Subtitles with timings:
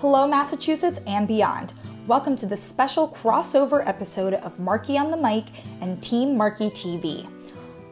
[0.00, 1.74] Hello, Massachusetts and beyond.
[2.06, 5.48] Welcome to this special crossover episode of Markey on the Mic
[5.82, 7.28] and Team Markey TV.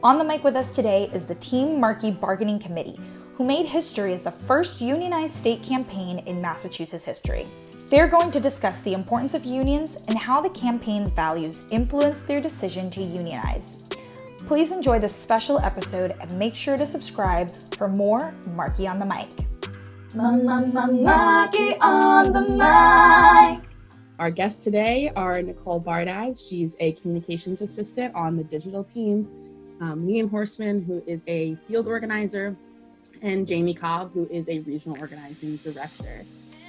[0.03, 2.99] On the mic with us today is the Team Markey Bargaining Committee,
[3.35, 7.45] who made history as the first unionized state campaign in Massachusetts history.
[7.89, 12.41] They're going to discuss the importance of unions and how the campaign's values influenced their
[12.41, 13.87] decision to unionize.
[14.47, 19.05] Please enjoy this special episode and make sure to subscribe for more Markey on the
[19.05, 19.48] Mic.
[20.15, 23.69] Markey on the Mic.
[24.19, 26.49] Our guests today are Nicole Bardaz.
[26.49, 29.29] She's a communications assistant on the digital team.
[29.81, 32.57] Um, Liam Horseman, who is a field organizer,
[33.21, 36.25] and Jamie Cobb, who is a regional organizing director.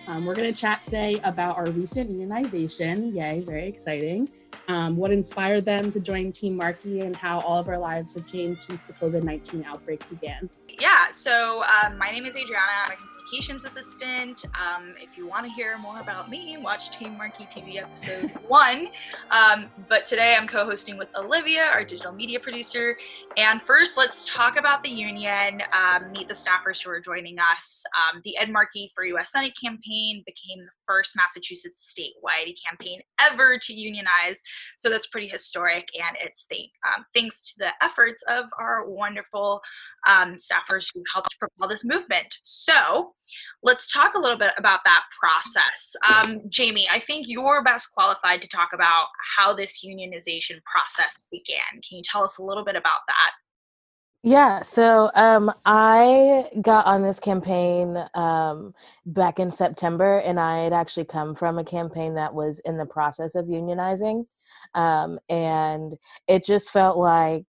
[0.08, 3.16] Um, we're going to chat today about our recent unionization.
[3.16, 4.30] Yay, very exciting.
[4.68, 8.28] Um, what inspired them to join Team Markey and how all of our lives have
[8.28, 10.50] changed since the COVID 19 outbreak began.
[10.80, 12.72] Yeah, so um, my name is Adriana.
[12.86, 14.46] I'm a communications assistant.
[14.56, 18.88] Um, if you want to hear more about me, watch Team Markey TV episode one.
[19.32, 22.98] Um, but today I'm co hosting with Olivia, our digital media producer.
[23.38, 27.84] And first, let's talk about the union, um, meet the staffers who are joining us.
[27.96, 33.60] Um, the Ed Markey for US Senate campaign became the first Massachusetts statewide campaign ever
[33.60, 34.42] to unionize.
[34.78, 35.88] So that's pretty historic.
[35.94, 39.62] And it's um, thanks to the efforts of our wonderful
[40.08, 42.38] um, staffers who helped propel this movement.
[42.44, 43.14] So
[43.62, 45.96] let's talk a little bit about that process.
[46.08, 51.82] Um, Jamie, I think you're best qualified to talk about how this unionization process began.
[51.88, 53.32] Can you tell us a little bit about that?
[54.24, 58.74] Yeah, so um, I got on this campaign um,
[59.06, 62.86] back in September, and I had actually come from a campaign that was in the
[62.86, 64.26] process of unionizing,
[64.76, 65.96] um, and
[66.28, 67.46] it just felt like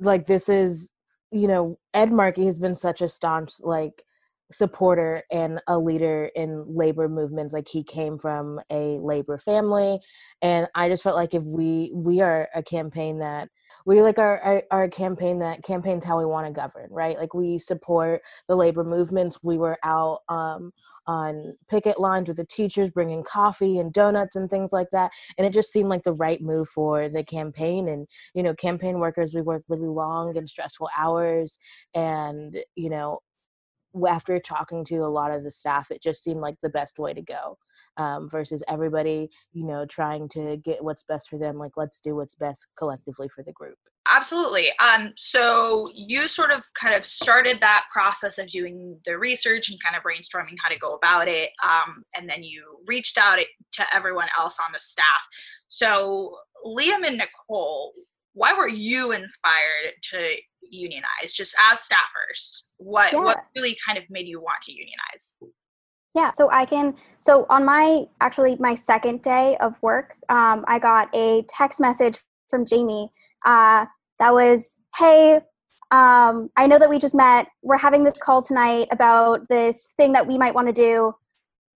[0.00, 0.90] like this is
[1.32, 4.02] you know Ed Markey has been such a staunch like
[4.52, 9.98] supporter and a leader in labor movements like he came from a labor family
[10.42, 13.48] and i just felt like if we we are a campaign that
[13.86, 17.18] we like our, our, our campaign that campaigns how we want to govern right?
[17.18, 19.38] Like we support the labor movements.
[19.42, 20.72] We were out um,
[21.06, 25.46] on picket lines with the teachers bringing coffee and donuts and things like that and
[25.46, 29.34] it just seemed like the right move for the campaign and you know campaign workers
[29.34, 31.58] we work really long and stressful hours
[31.94, 33.18] and you know
[34.08, 37.12] after talking to a lot of the staff, it just seemed like the best way
[37.12, 37.58] to go
[37.96, 41.58] um, versus everybody, you know, trying to get what's best for them.
[41.58, 43.76] Like, let's do what's best collectively for the group.
[44.12, 44.70] Absolutely.
[44.80, 49.78] Um, so you sort of kind of started that process of doing the research and
[49.82, 53.38] kind of brainstorming how to go about it, um, and then you reached out
[53.72, 55.06] to everyone else on the staff.
[55.68, 56.36] So
[56.66, 57.92] Liam and Nicole,
[58.34, 60.36] why were you inspired to
[60.70, 63.20] unionize just as staffers what yeah.
[63.20, 65.38] what really kind of made you want to unionize
[66.14, 70.78] yeah so i can so on my actually my second day of work um, i
[70.78, 72.18] got a text message
[72.50, 73.10] from jamie
[73.44, 73.84] uh,
[74.18, 75.36] that was hey
[75.90, 80.12] um, i know that we just met we're having this call tonight about this thing
[80.12, 81.12] that we might want to do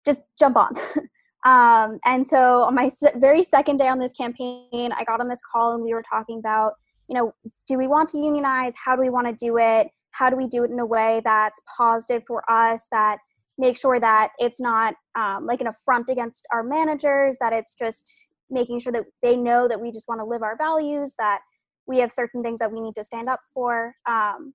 [0.04, 0.72] just jump on
[1.44, 5.40] um, and so on my very second day on this campaign i got on this
[5.52, 6.74] call and we were talking about
[7.08, 7.34] you know,
[7.68, 8.74] do we want to unionize?
[8.82, 9.88] How do we want to do it?
[10.12, 13.18] How do we do it in a way that's positive for us, that
[13.58, 18.10] make sure that it's not um, like an affront against our managers, that it's just
[18.50, 21.40] making sure that they know that we just want to live our values, that
[21.86, 23.94] we have certain things that we need to stand up for.
[24.08, 24.54] Um,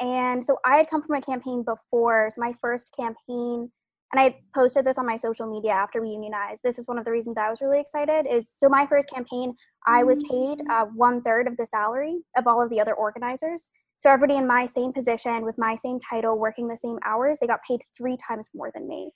[0.00, 2.28] and so I had come from a campaign before.
[2.30, 3.70] So my first campaign
[4.12, 6.62] and I posted this on my social media after we unionized.
[6.62, 8.26] This is one of the reasons I was really excited.
[8.26, 9.54] Is so my first campaign,
[9.86, 13.68] I was paid uh, one third of the salary of all of the other organizers.
[13.98, 17.46] So everybody in my same position with my same title, working the same hours, they
[17.46, 19.10] got paid three times more than me.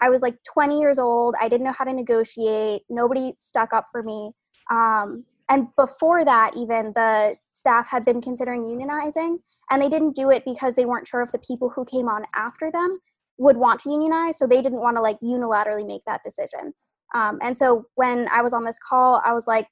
[0.00, 1.34] I was like 20 years old.
[1.40, 2.82] I didn't know how to negotiate.
[2.88, 4.30] Nobody stuck up for me.
[4.70, 9.38] Um, and before that, even the staff had been considering unionizing,
[9.70, 12.24] and they didn't do it because they weren't sure if the people who came on
[12.34, 12.98] after them
[13.38, 16.72] would want to unionize so they didn't want to like unilaterally make that decision.
[17.14, 19.68] Um, and so when i was on this call i was like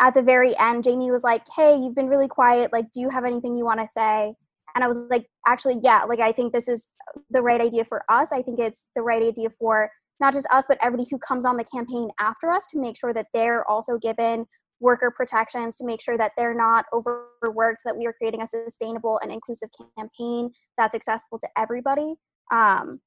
[0.00, 3.08] at the very end jamie was like hey you've been really quiet like do you
[3.08, 4.34] have anything you want to say?
[4.74, 6.88] And i was like actually yeah like i think this is
[7.30, 8.32] the right idea for us.
[8.32, 9.90] I think it's the right idea for
[10.20, 13.12] not just us but everybody who comes on the campaign after us to make sure
[13.12, 14.46] that they're also given
[14.84, 19.18] worker protections to make sure that they're not overworked, that we are creating a sustainable
[19.22, 22.14] and inclusive campaign that's accessible to everybody.
[22.52, 23.00] Um,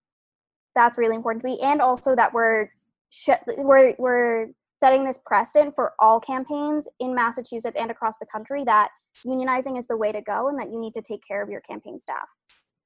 [0.76, 2.70] that's really important to me, and also that we're
[3.10, 4.48] sh- we're we're
[4.84, 8.90] setting this precedent for all campaigns in Massachusetts and across the country that
[9.26, 11.62] unionizing is the way to go, and that you need to take care of your
[11.62, 12.28] campaign staff.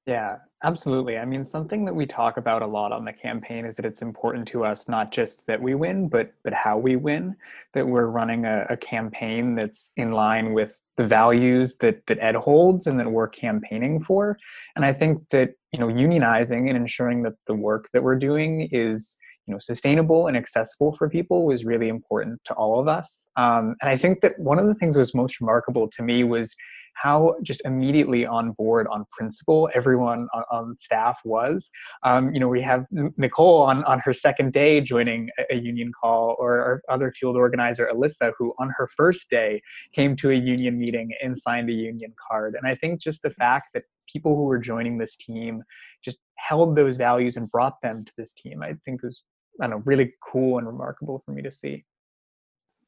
[0.07, 1.17] Yeah, absolutely.
[1.17, 4.01] I mean, something that we talk about a lot on the campaign is that it's
[4.01, 7.35] important to us not just that we win, but but how we win.
[7.73, 12.35] That we're running a, a campaign that's in line with the values that that Ed
[12.35, 14.37] holds and that we're campaigning for.
[14.75, 18.69] And I think that you know unionizing and ensuring that the work that we're doing
[18.71, 23.27] is you know sustainable and accessible for people was really important to all of us.
[23.35, 26.23] Um, and I think that one of the things that was most remarkable to me
[26.23, 26.55] was
[26.93, 31.69] how just immediately on board on principle everyone on, on staff was.
[32.03, 32.85] Um, you know, we have
[33.17, 37.35] Nicole on, on her second day joining a, a union call, or our other field
[37.35, 39.61] organizer, Alyssa, who on her first day
[39.93, 42.55] came to a union meeting and signed a union card.
[42.55, 45.63] And I think just the fact that people who were joining this team
[46.03, 49.23] just held those values and brought them to this team, I think was,
[49.59, 51.85] I don't know, really cool and remarkable for me to see.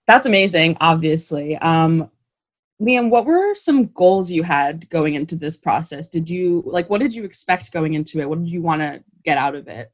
[0.06, 1.58] That's amazing, obviously.
[1.58, 2.10] Um,
[2.84, 6.10] Liam, what were some goals you had going into this process?
[6.10, 8.28] Did you like what did you expect going into it?
[8.28, 9.92] What did you want to get out of it?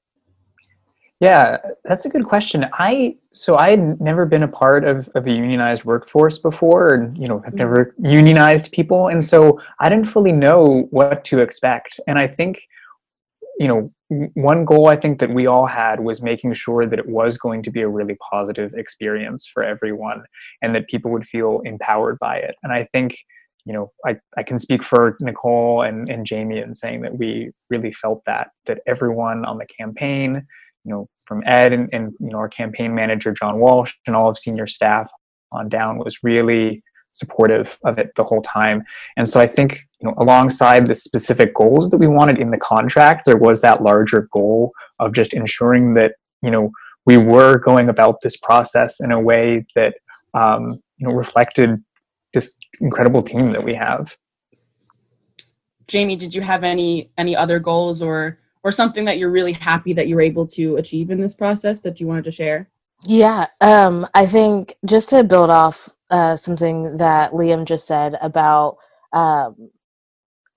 [1.19, 2.65] Yeah, that's a good question.
[2.73, 7.17] I so I had never been a part of, of a unionized workforce before, and
[7.17, 7.57] you know, I've mm-hmm.
[7.57, 11.99] never unionized people, and so I didn't fully know what to expect.
[12.07, 12.61] And I think
[13.59, 13.91] you know,
[14.33, 17.61] one goal I think that we all had was making sure that it was going
[17.63, 20.23] to be a really positive experience for everyone
[20.61, 22.55] and that people would feel empowered by it.
[22.63, 23.17] And I think,
[23.65, 27.51] you know, I, I can speak for Nicole and, and Jamie in saying that we
[27.69, 30.47] really felt that, that everyone on the campaign,
[30.85, 34.29] you know, from Ed and, and you know, our campaign manager, John Walsh, and all
[34.29, 35.11] of senior staff
[35.51, 36.81] on down was really
[37.19, 38.83] supportive of it the whole time.
[39.17, 42.57] And so I think, you know, alongside the specific goals that we wanted in the
[42.57, 46.71] contract, there was that larger goal of just ensuring that, you know,
[47.05, 49.95] we were going about this process in a way that,
[50.33, 51.83] um, you know, reflected
[52.33, 54.15] this incredible team that we have.
[55.87, 59.93] Jamie, did you have any any other goals or or something that you're really happy
[59.93, 62.69] that you were able to achieve in this process that you wanted to share?
[63.03, 68.77] Yeah, um, I think just to build off uh, something that Liam just said about
[69.13, 69.69] um,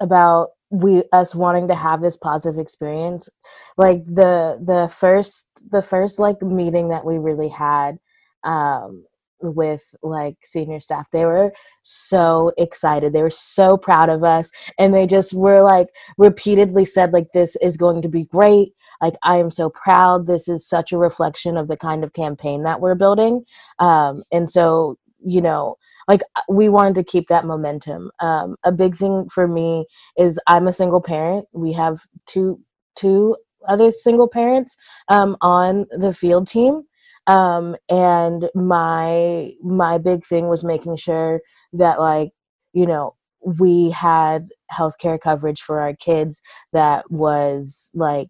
[0.01, 3.29] about we us wanting to have this positive experience.
[3.77, 7.99] Like the the first the first like meeting that we really had
[8.45, 9.05] um,
[9.41, 11.53] with like senior staff they were
[11.83, 15.89] so excited they were so proud of us and they just were like
[16.19, 18.73] repeatedly said like this is going to be great
[19.03, 20.27] like i am so proud.
[20.27, 23.45] This is such a reflection of the kind of campaign that we're building.
[23.79, 25.77] Um, and so you know
[26.09, 28.11] like uh, we wanted to keep that momentum.
[28.21, 31.47] Um, a big thing for me is i'm a single parent.
[31.53, 32.61] We have two
[32.97, 33.37] two
[33.69, 34.77] other single parents
[35.09, 36.83] um, on the field team.
[37.27, 41.41] Um, and my my big thing was making sure
[41.73, 42.31] that like
[42.73, 43.15] you know
[43.45, 46.41] we had healthcare coverage for our kids
[46.73, 48.29] that was like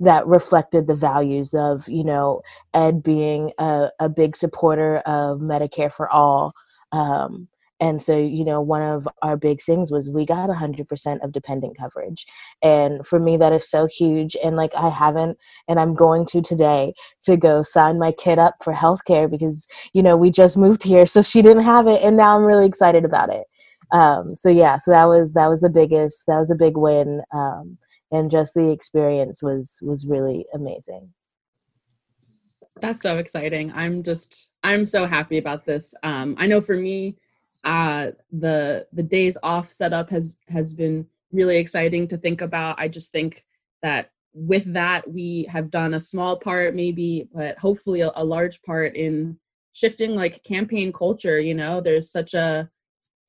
[0.00, 2.42] that reflected the values of you know
[2.74, 6.52] ed being a, a big supporter of medicare for all
[6.92, 7.48] um,
[7.80, 11.76] and so you know one of our big things was we got 100% of dependent
[11.76, 12.26] coverage
[12.62, 15.36] and for me that is so huge and like i haven't
[15.68, 16.92] and i'm going to today
[17.24, 21.06] to go sign my kid up for healthcare because you know we just moved here
[21.06, 23.44] so she didn't have it and now i'm really excited about it.
[23.92, 27.22] Um, so yeah so that was that was the biggest that was a big win
[27.32, 27.76] um,
[28.14, 31.12] and just the experience was was really amazing.
[32.80, 33.72] That's so exciting.
[33.72, 35.94] I'm just i'm so happy about this.
[36.02, 37.16] Um i know for me
[37.64, 42.78] uh the the days off setup has has been really exciting to think about.
[42.78, 43.44] I just think
[43.82, 48.60] that with that we have done a small part maybe but hopefully a, a large
[48.62, 49.38] part in
[49.74, 51.80] shifting like campaign culture you know?
[51.80, 52.70] There's such a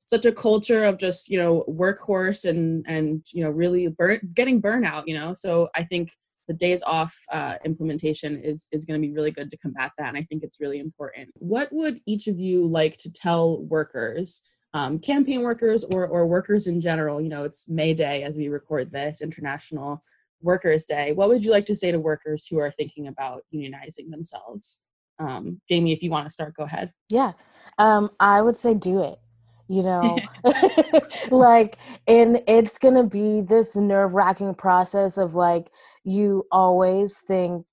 [0.06, 4.62] such a culture of just you know workhorse and and you know really burn getting
[4.62, 5.34] burnout you know?
[5.34, 6.10] So i think
[6.48, 10.08] the days off uh, implementation is is going to be really good to combat that
[10.08, 11.28] and i think it's really important.
[11.38, 14.42] What would each of you like to tell workers
[14.74, 17.20] um, campaign workers or or workers in general?
[17.20, 20.02] You know it's may day as we record this international
[20.40, 21.12] workers day.
[21.12, 24.82] What would you like to say to workers who are thinking about unionizing themselves?
[25.18, 26.92] Um, jamie if you want to start go ahead.
[27.08, 27.32] Yeah.
[27.78, 29.18] Um, i would say do it
[29.68, 30.18] you know
[31.30, 35.70] like and it's gonna be this nerve-wracking process of like
[36.04, 37.66] you always think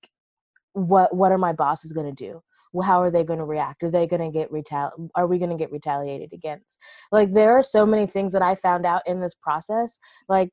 [0.73, 2.41] what what are my bosses gonna do?
[2.73, 3.83] Well, how are they going to react?
[3.83, 6.75] Are they going to get retal are we going to get retaliated against?
[7.11, 10.49] Like there are so many things that i found out in this process like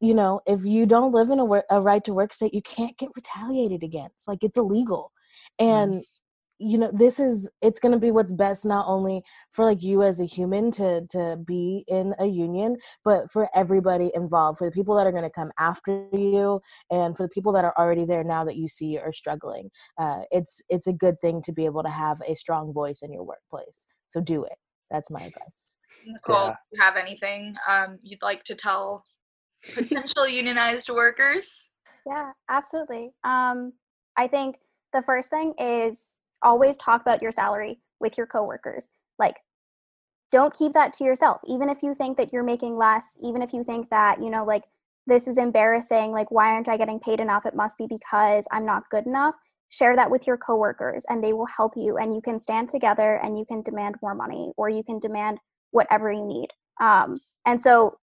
[0.00, 2.96] you know if you don't live in a, a right to work state you can't
[2.98, 5.12] get retaliated against like it's illegal.
[5.58, 6.02] And mm
[6.64, 10.02] you know this is it's going to be what's best not only for like you
[10.02, 14.72] as a human to to be in a union but for everybody involved for the
[14.72, 18.06] people that are going to come after you and for the people that are already
[18.06, 19.68] there now that you see are struggling.
[20.00, 23.12] Uh, it's it's a good thing to be able to have a strong voice in
[23.12, 23.86] your workplace.
[24.08, 24.56] So do it.
[24.90, 25.34] That's my advice.
[26.06, 26.50] Nicole yeah.
[26.50, 29.04] do you have anything um, you'd like to tell
[29.74, 31.70] potential unionized workers?
[32.06, 33.12] Yeah absolutely.
[33.24, 33.72] Um,
[34.16, 34.56] i think
[34.92, 38.88] the first thing is always talk about your salary with your coworkers.
[39.18, 39.36] Like,
[40.30, 41.40] don't keep that to yourself.
[41.46, 44.44] Even if you think that you're making less, even if you think that, you know,
[44.44, 44.64] like,
[45.06, 47.46] this is embarrassing, like, why aren't I getting paid enough?
[47.46, 49.34] It must be because I'm not good enough.
[49.68, 51.98] Share that with your coworkers and they will help you.
[51.98, 55.38] And you can stand together and you can demand more money or you can demand
[55.72, 56.48] whatever you need.
[56.80, 57.98] Um, and so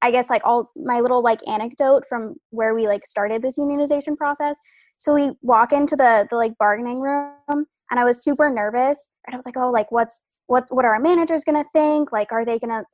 [0.00, 4.16] I guess like all my little like anecdote from where we like started this unionization
[4.16, 4.58] process.
[4.98, 9.12] So we walk into the the like bargaining room and I was super nervous.
[9.26, 12.12] And I was like, oh, like what's what's what are our managers gonna think?
[12.12, 12.84] Like, are they gonna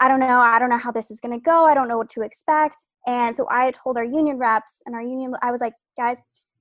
[0.00, 1.64] I don't know, I don't know how this is gonna go.
[1.66, 2.84] I don't know what to expect.
[3.06, 6.20] And so I told our union reps and our union I was like, guys,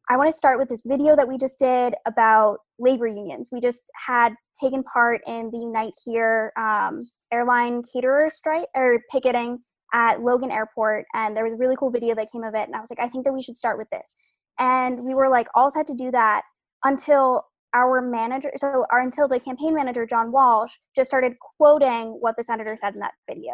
[0.10, 3.50] I want to start with this video that we just did about labor unions.
[3.52, 9.60] We just had taken part in the Unite Here um, airline caterer strike or picketing
[9.94, 12.68] at Logan Airport, and there was a really cool video that came of it.
[12.68, 14.14] And I was like, I think that we should start with this.
[14.60, 16.44] And we were like, all had to do that
[16.84, 22.38] until our manager, so our, until the campaign manager John Walsh just started quoting what
[22.38, 23.54] the senator said in that video,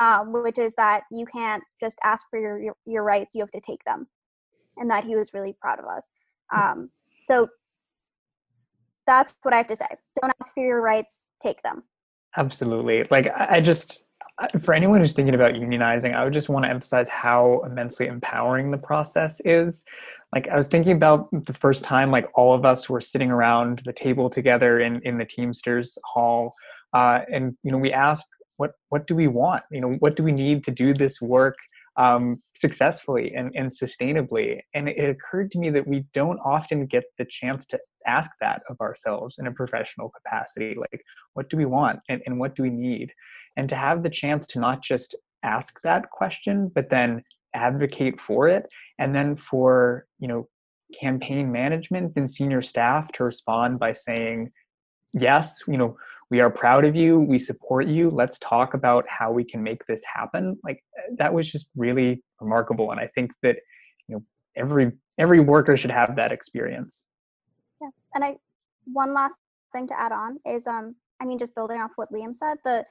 [0.00, 3.50] um, which is that you can't just ask for your, your, your rights; you have
[3.52, 4.08] to take them,
[4.76, 6.10] and that he was really proud of us.
[6.52, 6.90] Um,
[7.26, 7.46] so
[9.06, 9.86] that's what I have to say.
[10.20, 11.84] Don't ask for your rights; take them.
[12.36, 13.04] Absolutely.
[13.12, 14.05] Like I just
[14.60, 18.70] for anyone who's thinking about unionizing, I would just want to emphasize how immensely empowering
[18.70, 19.84] the process is.
[20.34, 23.82] Like I was thinking about the first time like all of us were sitting around
[23.84, 26.54] the table together in in the Teamsters hall
[26.92, 28.26] uh, and you know we asked
[28.56, 29.62] what what do we want?
[29.70, 31.56] You know, what do we need to do this work
[31.96, 34.60] um, successfully and, and sustainably.
[34.74, 38.62] And it occurred to me that we don't often get the chance to ask that
[38.68, 40.74] of ourselves in a professional capacity.
[40.78, 41.02] Like,
[41.34, 43.12] what do we want and, and what do we need?
[43.56, 47.22] And to have the chance to not just ask that question, but then
[47.54, 48.66] advocate for it.
[48.98, 50.48] And then for, you know,
[50.98, 54.52] campaign management and senior staff to respond by saying,
[55.12, 55.96] yes, you know,
[56.30, 59.84] we are proud of you we support you let's talk about how we can make
[59.86, 60.82] this happen like
[61.18, 63.56] that was just really remarkable and i think that
[64.08, 64.22] you know
[64.56, 67.06] every every worker should have that experience
[67.80, 68.34] yeah and i
[68.92, 69.36] one last
[69.72, 72.84] thing to add on is um i mean just building off what liam said the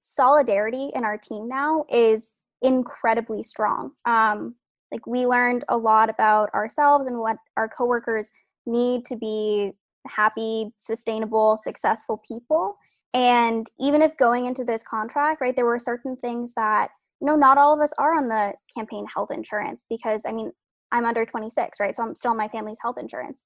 [0.00, 4.54] solidarity in our team now is incredibly strong um
[4.92, 8.30] like we learned a lot about ourselves and what our coworkers
[8.66, 9.72] need to be
[10.06, 12.76] happy, sustainable, successful people.
[13.12, 17.36] And even if going into this contract, right, there were certain things that, you know,
[17.36, 20.52] not all of us are on the campaign health insurance because, I mean,
[20.92, 21.94] I'm under 26, right?
[21.94, 23.44] So I'm still on my family's health insurance.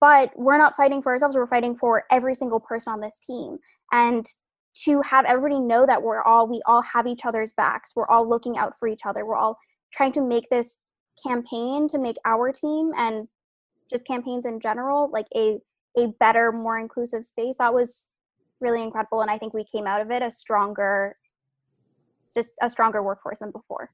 [0.00, 3.58] But we're not fighting for ourselves, we're fighting for every single person on this team.
[3.92, 4.26] And
[4.84, 8.28] to have everybody know that we're all, we all have each other's backs, we're all
[8.28, 9.58] looking out for each other, we're all
[9.92, 10.78] trying to make this
[11.26, 13.28] campaign to make our team and
[13.90, 15.58] just campaigns in general like a
[15.98, 17.58] a better more inclusive space.
[17.58, 18.06] That was
[18.62, 21.16] really incredible and i think we came out of it a stronger
[22.34, 23.90] just a stronger workforce than before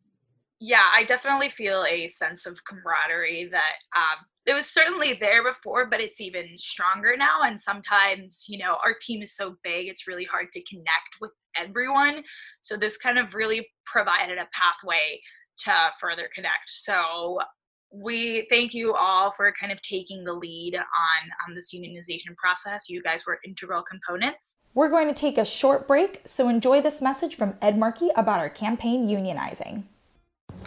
[0.60, 5.86] yeah i definitely feel a sense of camaraderie that um, it was certainly there before
[5.86, 10.06] but it's even stronger now and sometimes you know our team is so big it's
[10.06, 12.22] really hard to connect with everyone
[12.60, 15.20] so this kind of really provided a pathway
[15.58, 17.38] to further connect so
[17.90, 20.82] we thank you all for kind of taking the lead on,
[21.48, 22.88] on this unionization process.
[22.88, 24.56] You guys were integral components.
[24.74, 28.40] We're going to take a short break, so enjoy this message from Ed Markey about
[28.40, 29.84] our campaign unionizing.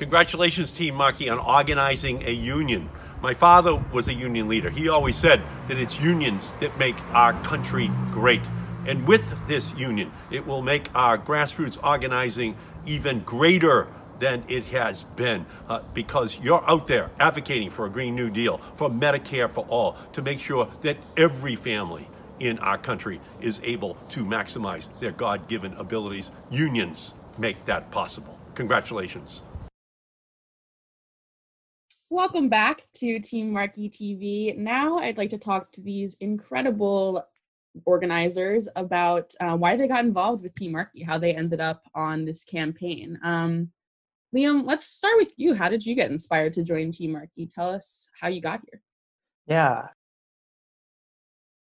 [0.02, 2.90] Congratulations, Team Markey, on organizing a union.
[3.22, 4.72] My father was a union leader.
[4.72, 8.42] He always said that it's unions that make our country great.
[8.88, 15.04] And with this union, it will make our grassroots organizing even greater than it has
[15.04, 19.68] been uh, because you're out there advocating for a Green New Deal, for Medicare for
[19.70, 25.12] all, to make sure that every family in our country is able to maximize their
[25.12, 26.32] God given abilities.
[26.50, 28.40] Unions make that possible.
[28.56, 29.44] Congratulations.
[32.14, 34.58] Welcome back to Team Markey TV.
[34.58, 37.26] Now I'd like to talk to these incredible
[37.86, 42.26] organizers about uh, why they got involved with Team Markey, how they ended up on
[42.26, 43.18] this campaign.
[43.24, 43.70] Um,
[44.36, 45.54] Liam, let's start with you.
[45.54, 47.48] How did you get inspired to join Team Markey?
[47.48, 48.82] Tell us how you got here.
[49.48, 49.88] Yeah.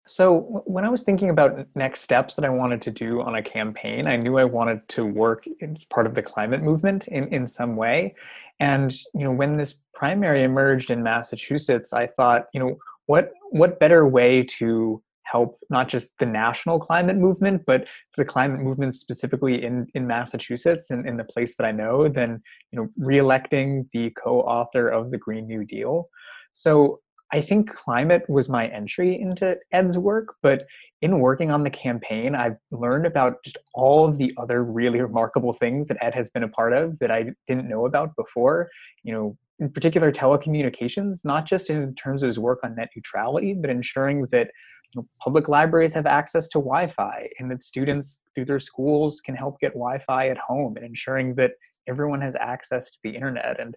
[0.05, 3.41] So, when I was thinking about next steps that I wanted to do on a
[3.41, 7.48] campaign, I knew I wanted to work as part of the climate movement in, in
[7.48, 8.15] some way.
[8.62, 12.77] And, you know, when this primary emerged in Massachusetts, I thought, you know,
[13.08, 17.86] what what better way to help not just the national climate movement, but
[18.18, 22.41] the climate movement specifically in, in Massachusetts and in the place that I know than,
[22.72, 26.08] you know, reelecting the co-author of the Green New Deal.
[26.53, 27.00] So
[27.33, 30.65] I think climate was my entry into Ed's work, but
[31.01, 35.53] in working on the campaign, I've learned about just all of the other really remarkable
[35.53, 38.69] things that Ed has been a part of that I didn't know about before.
[39.03, 43.53] You know, in particular, telecommunications, not just in terms of his work on net neutrality,
[43.53, 44.50] but ensuring that
[44.93, 49.35] you know, public libraries have access to Wi-Fi and that students through their schools can
[49.35, 51.51] help get Wi-Fi at home and ensuring that
[51.88, 53.59] everyone has access to the internet.
[53.59, 53.75] And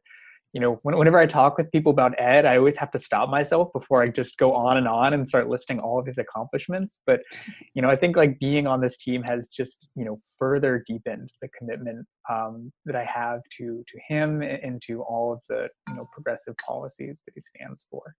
[0.54, 3.72] you know, whenever I talk with people about Ed, I always have to stop myself
[3.72, 7.00] before I just go on and on and start listing all of his accomplishments.
[7.06, 7.22] But,
[7.74, 11.28] you know, I think like being on this team has just, you know, further deepened
[11.42, 15.96] the commitment um, that I have to to him and to all of the, you
[15.96, 18.14] know, progressive policies that he stands for.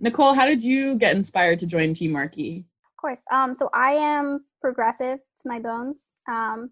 [0.00, 2.64] Nicole, how did you get inspired to join Team Markey?
[2.84, 3.22] Of course.
[3.30, 6.70] Um, so I am progressive to my bones, um,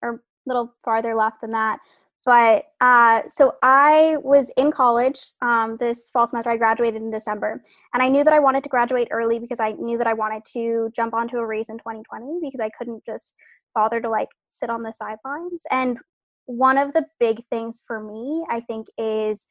[0.00, 1.80] or a little farther left than that
[2.28, 6.50] but uh, so I was in college um, this fall semester.
[6.50, 7.62] I graduated in December,
[7.94, 10.44] and I knew that I wanted to graduate early because I knew that I wanted
[10.52, 13.32] to jump onto a race in 2020 because I couldn't just
[13.74, 15.62] bother to like sit on the sidelines.
[15.70, 15.98] And
[16.44, 19.48] one of the big things for me, I think, is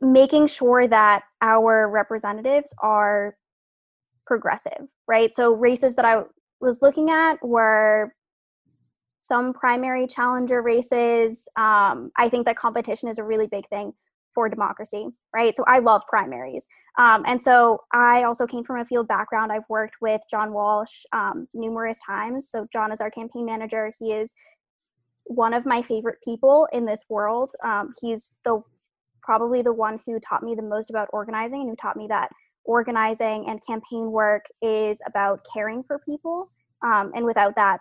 [0.00, 3.36] making sure that our representatives are
[4.26, 5.32] progressive, right?
[5.32, 6.24] So races that I
[6.60, 8.12] was looking at were
[9.26, 11.48] some primary challenger races.
[11.56, 13.92] Um, I think that competition is a really big thing
[14.34, 15.56] for democracy, right?
[15.56, 16.68] So I love primaries.
[16.98, 19.50] Um, and so I also came from a field background.
[19.50, 22.50] I've worked with John Walsh um, numerous times.
[22.50, 23.92] So John is our campaign manager.
[23.98, 24.34] He is
[25.24, 27.52] one of my favorite people in this world.
[27.64, 28.62] Um, he's the
[29.22, 32.30] probably the one who taught me the most about organizing and who taught me that
[32.64, 36.50] organizing and campaign work is about caring for people.
[36.82, 37.80] Um, and without that,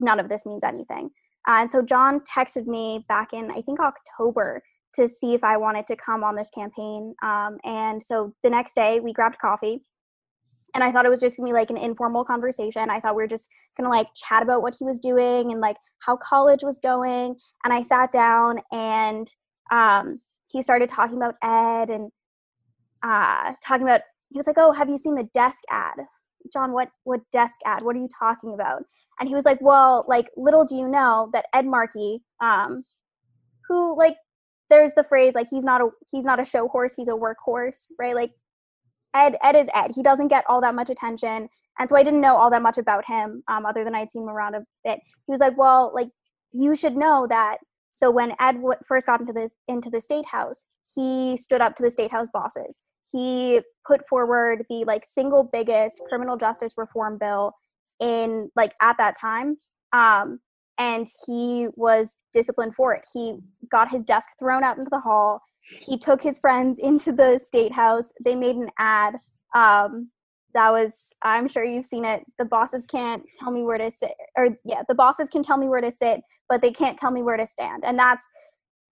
[0.00, 1.10] none of this means anything.
[1.46, 4.62] Uh, and so John texted me back in, I think, October
[4.94, 7.14] to see if I wanted to come on this campaign.
[7.22, 9.82] Um, and so the next day we grabbed coffee.
[10.74, 12.90] And I thought it was just gonna be like an informal conversation.
[12.90, 15.76] I thought we were just gonna like chat about what he was doing and like
[15.98, 17.36] how college was going.
[17.64, 19.28] And I sat down and
[19.70, 22.10] um, he started talking about Ed and
[23.02, 25.98] uh, talking about, he was like, Oh, have you seen the desk ad
[26.52, 27.82] John, what what desk ad?
[27.82, 28.84] What are you talking about?
[29.20, 32.84] And he was like, Well, like little do you know that Ed Markey, um,
[33.68, 34.16] who like
[34.70, 37.90] there's the phrase like he's not a he's not a show horse, he's a workhorse,
[37.98, 38.14] right?
[38.14, 38.32] Like
[39.14, 39.92] Ed Ed is Ed.
[39.94, 41.48] He doesn't get all that much attention.
[41.78, 44.22] And so I didn't know all that much about him, um, other than I'd seen
[44.22, 45.00] him around a bit.
[45.26, 46.08] He was like, Well, like
[46.52, 47.58] you should know that
[47.92, 51.76] so when Ed w- first got into this into the state house, he stood up
[51.76, 52.80] to the state house bosses
[53.10, 57.52] he put forward the like single biggest criminal justice reform bill
[58.00, 59.56] in like at that time
[59.94, 60.40] um,
[60.78, 63.06] and he was disciplined for it.
[63.12, 63.38] He
[63.70, 65.40] got his desk thrown out into the hall.
[65.62, 68.12] He took his friends into the state house.
[68.24, 69.16] They made an ad.
[69.54, 70.10] Um,
[70.52, 72.22] that was i'm sure you've seen it.
[72.38, 75.68] The bosses can't tell me where to sit or yeah the bosses can tell me
[75.68, 77.84] where to sit but they can't tell me where to stand.
[77.84, 78.28] And that's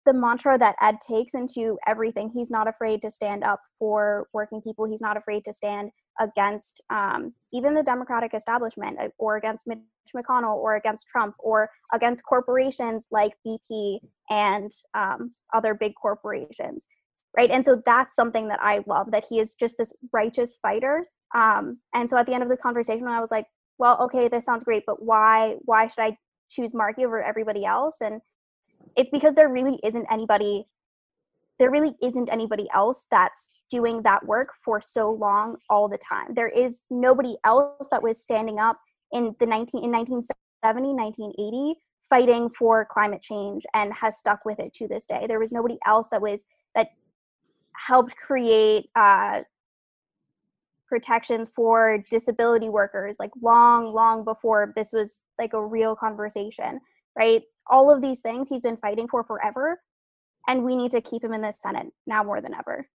[0.05, 2.31] the mantra that Ed takes into everything.
[2.33, 4.85] He's not afraid to stand up for working people.
[4.85, 9.79] He's not afraid to stand against um, even the Democratic establishment or against Mitch
[10.15, 13.99] McConnell or against Trump or against corporations like BP
[14.31, 16.87] and um, other big corporations.
[17.37, 17.51] Right.
[17.51, 21.07] And so that's something that I love that he is just this righteous fighter.
[21.35, 23.47] Um, and so at the end of the conversation, I was like,
[23.79, 26.17] well, okay, this sounds great, but why, why should I
[26.51, 28.03] choose Markey over everybody else?
[28.03, 28.21] And
[28.97, 30.67] it's because there really isn't anybody
[31.59, 36.35] there really isn't anybody else that's doing that work for so long all the time.
[36.35, 38.81] There is nobody else that was standing up
[39.13, 41.79] in the 19 in 1970 1980
[42.09, 45.27] fighting for climate change and has stuck with it to this day.
[45.29, 46.89] There was nobody else that was that
[47.75, 49.43] helped create uh,
[50.93, 56.79] protections for disability workers like long long before this was like a real conversation
[57.17, 59.81] right all of these things he's been fighting for forever
[60.49, 62.89] and we need to keep him in the senate now more than ever.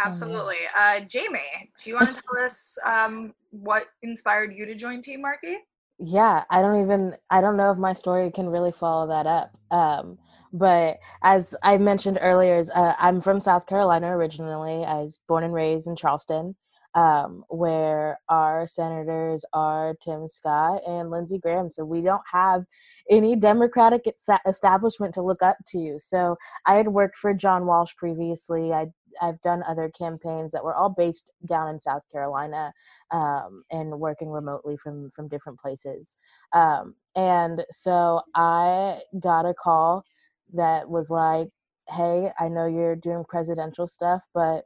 [0.00, 0.58] Absolutely.
[0.76, 5.22] Uh, jamie do you want to tell us um, what inspired you to join team
[5.22, 5.56] markey?
[5.98, 9.58] Yeah i don't even i don't know if my story can really follow that up
[9.72, 10.16] um,
[10.52, 14.84] but as i mentioned earlier uh, i'm from south carolina originally.
[14.84, 16.54] I was born and raised in charleston
[16.98, 21.70] um, where our senators are Tim Scott and Lindsey Graham.
[21.70, 22.64] So we don't have
[23.08, 24.04] any Democratic
[24.46, 25.96] establishment to look up to.
[26.00, 28.72] So I had worked for John Walsh previously.
[28.72, 28.86] I
[29.22, 32.72] I've done other campaigns that were all based down in South Carolina
[33.12, 36.16] um, and working remotely from from different places.
[36.52, 40.04] Um, and so I got a call
[40.52, 41.48] that was like,
[41.88, 44.64] "Hey, I know you're doing presidential stuff, but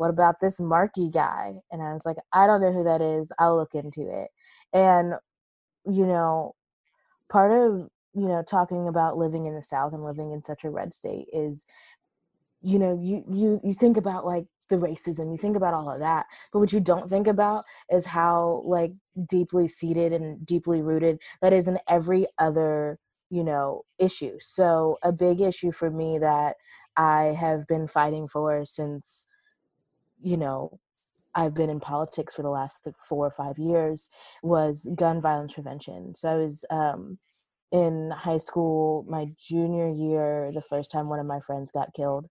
[0.00, 3.32] what about this Markey guy?" And I was like, "I don't know who that is.
[3.38, 4.30] I'll look into it."
[4.72, 5.14] And
[5.86, 6.54] you know,
[7.30, 10.70] part of you know talking about living in the South and living in such a
[10.70, 11.66] red state is
[12.62, 15.98] you know you you you think about like the racism you think about all of
[15.98, 18.92] that but what you don't think about is how like
[19.28, 22.98] deeply seated and deeply rooted that is in every other
[23.30, 26.56] you know issue so a big issue for me that
[26.96, 29.26] i have been fighting for since
[30.22, 30.78] you know
[31.34, 34.08] I've been in politics for the last four or five years
[34.42, 36.14] was gun violence prevention.
[36.14, 37.18] So I was um,
[37.72, 42.26] in high school, my junior year, the first time one of my friends got killed.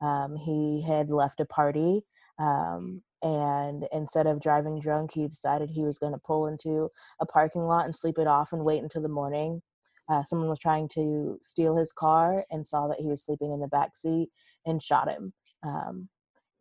[0.00, 2.02] Um, he had left a party,
[2.38, 7.26] um, and instead of driving drunk, he decided he was going to pull into a
[7.26, 9.62] parking lot and sleep it off and wait until the morning.
[10.10, 13.60] Uh, someone was trying to steal his car and saw that he was sleeping in
[13.60, 14.28] the back seat
[14.66, 15.32] and shot him.
[15.66, 16.08] Um,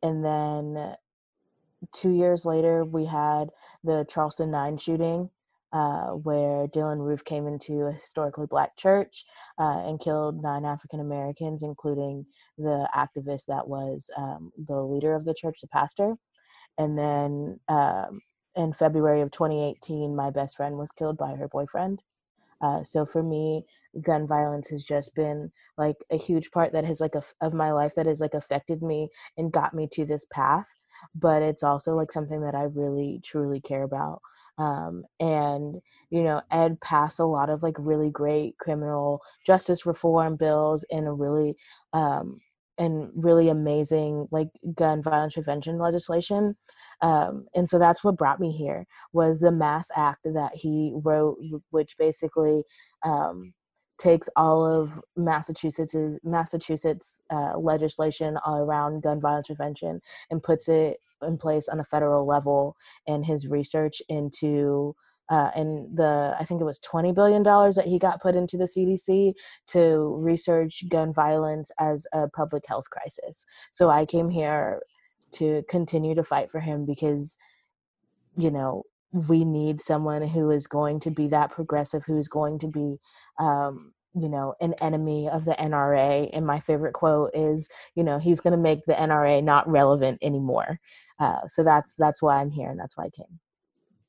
[0.03, 0.95] and then
[1.93, 3.49] two years later, we had
[3.83, 5.29] the Charleston Nine shooting,
[5.71, 9.25] uh, where Dylann Roof came into a historically black church
[9.57, 12.25] uh, and killed nine African Americans, including
[12.57, 16.15] the activist that was um, the leader of the church, the pastor.
[16.77, 18.21] And then um,
[18.55, 22.01] in February of 2018, my best friend was killed by her boyfriend.
[22.61, 23.65] Uh, so for me,
[24.01, 27.71] gun violence has just been like a huge part that has like a, of my
[27.71, 30.67] life that has like affected me and got me to this path.
[31.15, 34.21] But it's also like something that I really truly care about
[34.57, 40.35] um, and you know ed passed a lot of like really great criminal justice reform
[40.35, 41.55] bills and a really
[41.93, 42.39] um,
[42.77, 46.55] and really amazing like gun violence prevention legislation
[47.01, 51.37] um, and so that's what brought me here was the mass act that he wrote
[51.71, 52.63] which basically
[53.03, 53.53] um,
[53.97, 61.37] takes all of Massachusetts's Massachusetts uh, legislation around gun violence prevention and puts it in
[61.37, 62.75] place on a federal level.
[63.07, 64.95] And his research into
[65.29, 68.57] uh, and the I think it was twenty billion dollars that he got put into
[68.57, 69.33] the CDC
[69.67, 73.45] to research gun violence as a public health crisis.
[73.71, 74.81] So I came here
[75.33, 77.37] to continue to fight for him because
[78.35, 82.67] you know we need someone who is going to be that progressive, who's going to
[82.67, 82.97] be,
[83.39, 86.29] um, you know, an enemy of the NRA.
[86.33, 90.17] And my favorite quote is, you know, he's going to make the NRA not relevant
[90.21, 90.79] anymore.
[91.19, 93.39] Uh, so that's that's why I'm here, and that's why I came.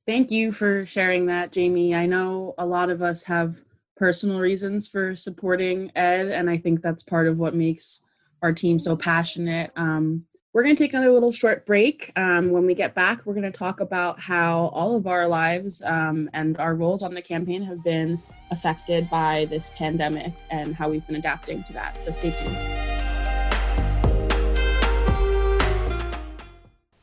[0.06, 1.94] Thank you for sharing that, Jamie.
[1.94, 3.62] I know a lot of us have
[3.96, 8.02] personal reasons for supporting Ed, and I think that's part of what makes
[8.42, 9.70] our team so passionate.
[9.76, 12.12] Um, we're going to take another little short break.
[12.14, 15.82] Um, when we get back, we're going to talk about how all of our lives
[15.84, 20.88] um, and our roles on the campaign have been affected by this pandemic and how
[20.88, 22.00] we've been adapting to that.
[22.00, 22.56] So stay tuned.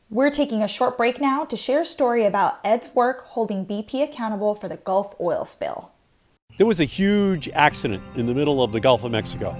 [0.08, 4.02] We're taking a short break now to share a story about Ed's work holding BP
[4.02, 5.92] accountable for the Gulf oil spill.
[6.56, 9.54] There was a huge accident in the middle of the Gulf of Mexico.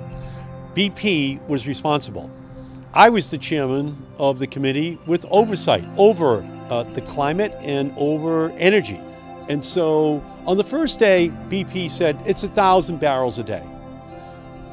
[0.75, 2.31] BP was responsible.
[2.95, 8.51] I was the chairman of the committee with oversight over uh, the climate and over
[8.53, 9.01] energy.
[9.49, 13.67] And so on the first day, BP said it's a thousand barrels a day.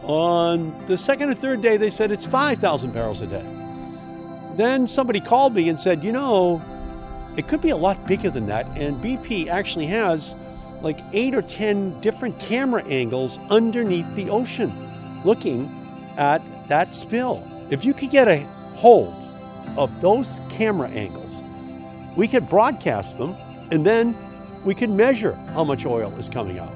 [0.03, 3.45] On the second or third day, they said it's 5,000 barrels a day.
[4.55, 6.61] Then somebody called me and said, you know,
[7.37, 8.65] it could be a lot bigger than that.
[8.77, 10.35] And BP actually has
[10.81, 14.73] like eight or 10 different camera angles underneath the ocean
[15.23, 15.71] looking
[16.17, 17.49] at that spill.
[17.69, 19.13] If you could get a hold
[19.77, 21.45] of those camera angles,
[22.15, 23.35] we could broadcast them
[23.71, 24.17] and then
[24.65, 26.73] we could measure how much oil is coming out.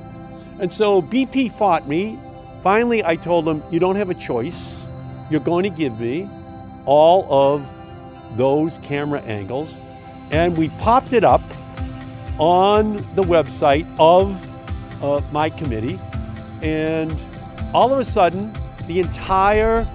[0.59, 2.19] And so BP fought me.
[2.61, 4.91] Finally, I told them, You don't have a choice.
[5.29, 6.29] You're going to give me
[6.85, 7.67] all of
[8.37, 9.81] those camera angles.
[10.31, 11.41] And we popped it up
[12.37, 14.41] on the website of
[15.03, 15.99] uh, my committee.
[16.61, 17.21] And
[17.73, 18.55] all of a sudden,
[18.87, 19.87] the entire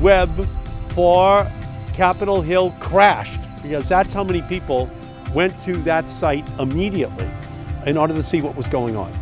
[0.00, 0.48] web
[0.88, 1.50] for
[1.92, 4.90] Capitol Hill crashed because that's how many people
[5.34, 7.30] went to that site immediately
[7.86, 9.12] in order to see what was going on.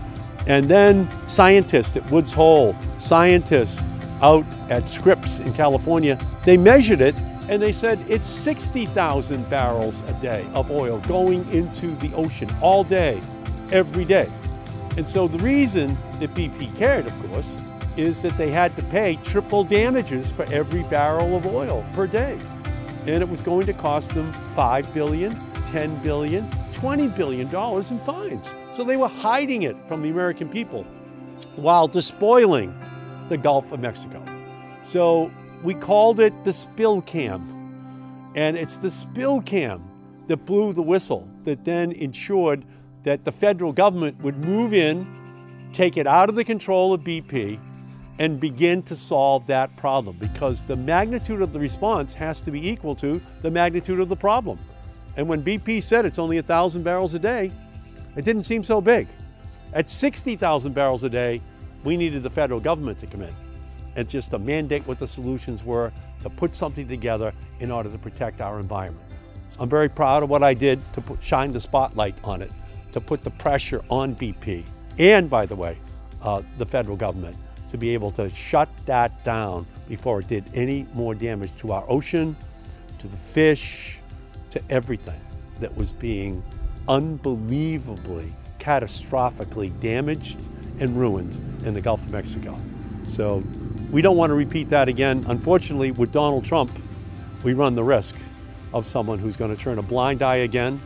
[0.47, 3.87] And then scientists at Woods Hole, scientists
[4.23, 7.15] out at Scripps in California, they measured it
[7.49, 12.85] and they said it's 60,000 barrels a day of oil going into the ocean all
[12.85, 13.21] day,
[13.71, 14.31] every day.
[14.97, 17.61] And so the reason that BP cared, of course,
[17.97, 22.39] is that they had to pay triple damages for every barrel of oil per day.
[23.07, 28.55] And it was going to cost them $5 billion, $10 billion, $20 billion in fines.
[28.73, 30.85] So they were hiding it from the American people
[31.55, 32.79] while despoiling
[33.29, 34.25] the Gulf of Mexico.
[34.83, 35.33] So
[35.63, 37.53] we called it the spill cam.
[38.35, 39.83] And it's the spill cam
[40.27, 42.65] that blew the whistle that then ensured
[43.05, 45.07] that the federal government would move in,
[45.73, 47.59] take it out of the control of BP,
[48.19, 52.69] and begin to solve that problem because the magnitude of the response has to be
[52.69, 54.59] equal to the magnitude of the problem.
[55.17, 57.53] And when BP said it's only 1,000 barrels a day,
[58.17, 59.09] it didn't seem so big.
[59.73, 61.43] At 60,000 barrels a day,
[61.85, 63.35] we needed the federal government to come in
[63.97, 67.99] and just to mandate what the solutions were, to put something together in order to
[67.99, 69.05] protect our environment.
[69.59, 72.51] I'm very proud of what I did to put, shine the spotlight on it,
[72.93, 74.65] to put the pressure on BP,
[74.99, 75.79] and by the way,
[76.23, 77.37] uh, the federal government,
[77.69, 81.85] to be able to shut that down before it did any more damage to our
[81.89, 82.37] ocean,
[82.99, 84.01] to the fish,
[84.51, 85.21] to everything
[85.61, 86.43] that was being
[86.89, 90.39] unbelievably, catastrophically damaged
[90.81, 92.59] and ruined in the Gulf of Mexico.
[93.05, 93.43] So
[93.91, 95.25] we don't want to repeat that again.
[95.29, 96.71] Unfortunately, with Donald Trump,
[97.43, 98.17] we run the risk
[98.73, 100.81] of someone who's going to turn a blind eye again,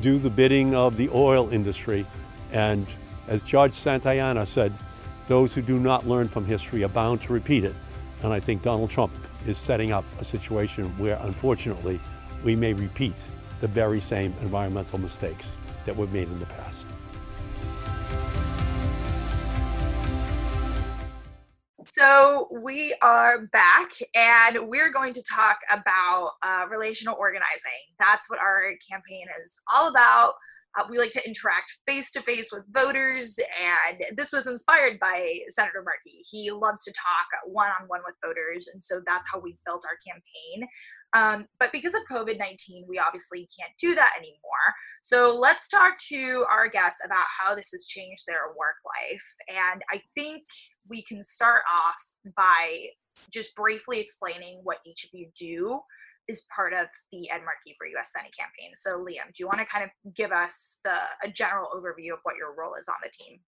[0.00, 2.06] do the bidding of the oil industry,
[2.52, 2.86] and
[3.28, 4.72] as George Santayana said,
[5.26, 7.74] those who do not learn from history are bound to repeat it.
[8.22, 9.12] And I think Donald Trump
[9.46, 12.00] is setting up a situation where, unfortunately,
[12.42, 16.88] we may repeat the very same environmental mistakes that were made in the past.
[21.86, 27.70] So we are back and we're going to talk about uh, relational organizing.
[28.00, 30.34] That's what our campaign is all about.
[30.78, 35.38] Uh, we like to interact face to face with voters, and this was inspired by
[35.48, 36.20] Senator Markey.
[36.30, 39.84] He loves to talk one on one with voters, and so that's how we built
[39.86, 40.68] our campaign.
[41.14, 44.74] Um, but because of COVID 19, we obviously can't do that anymore.
[45.02, 49.34] So let's talk to our guests about how this has changed their work life.
[49.48, 50.42] And I think
[50.88, 52.86] we can start off by
[53.30, 55.80] just briefly explaining what each of you do
[56.28, 58.72] is part of the Ed Markey for US Senate campaign.
[58.76, 62.20] So Liam, do you want to kind of give us the a general overview of
[62.22, 63.38] what your role is on the team?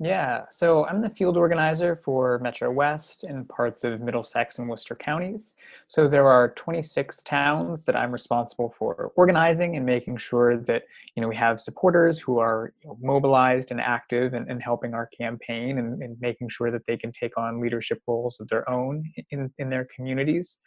[0.00, 4.96] Yeah, so I'm the field organizer for Metro West and parts of Middlesex and Worcester
[4.96, 5.54] counties.
[5.86, 10.82] So there are 26 towns that I'm responsible for organizing and making sure that
[11.14, 14.94] you know we have supporters who are you know, mobilized and active and, and, helping
[14.94, 18.68] our campaign and, and making sure that they can take on leadership roles of their
[18.68, 20.58] own in, in their communities.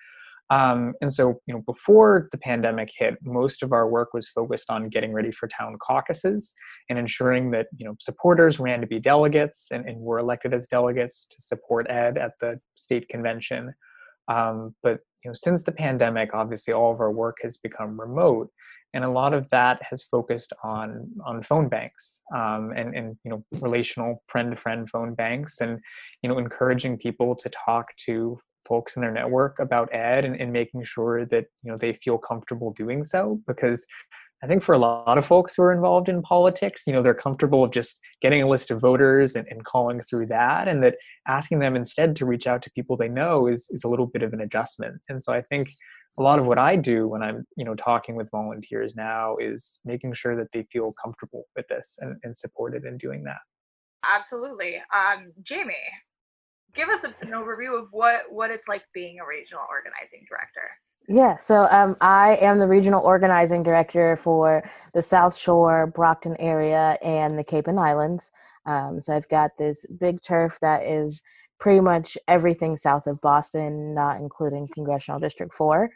[0.49, 4.69] Um, and so, you know, before the pandemic hit, most of our work was focused
[4.69, 6.53] on getting ready for town caucuses
[6.89, 10.67] and ensuring that, you know, supporters ran to be delegates and, and were elected as
[10.67, 13.73] delegates to support Ed at the state convention.
[14.29, 18.49] Um, but, you know, since the pandemic, obviously all of our work has become remote.
[18.93, 23.29] And a lot of that has focused on on phone banks um, and and you
[23.29, 25.79] know relational friend to friend phone banks and
[26.23, 30.51] you know encouraging people to talk to folks in their network about ed and, and
[30.51, 33.85] making sure that you know they feel comfortable doing so because
[34.43, 37.15] I think for a lot of folks who are involved in politics, you know, they're
[37.15, 40.97] comfortable of just getting a list of voters and, and, calling through that, and that
[41.27, 44.21] asking them instead to reach out to people they know is is a little bit
[44.21, 45.01] of an adjustment.
[45.09, 45.69] And so I think
[46.19, 49.79] a lot of what I do when I'm, you know, talking with volunteers now is
[49.85, 53.37] making sure that they feel comfortable with this and, and supported in doing that.
[54.07, 54.81] Absolutely.
[54.93, 55.73] Um, Jamie,
[56.77, 60.69] give us an overview of what what it's like being a regional organizing director.
[61.09, 66.97] Yeah, so um, I am the regional organizing director for the South Shore, Brockton area,
[67.01, 68.31] and the Cape and Islands.
[68.65, 71.23] Um, so I've got this big turf that is
[71.59, 75.89] pretty much everything south of Boston, not including Congressional District 4.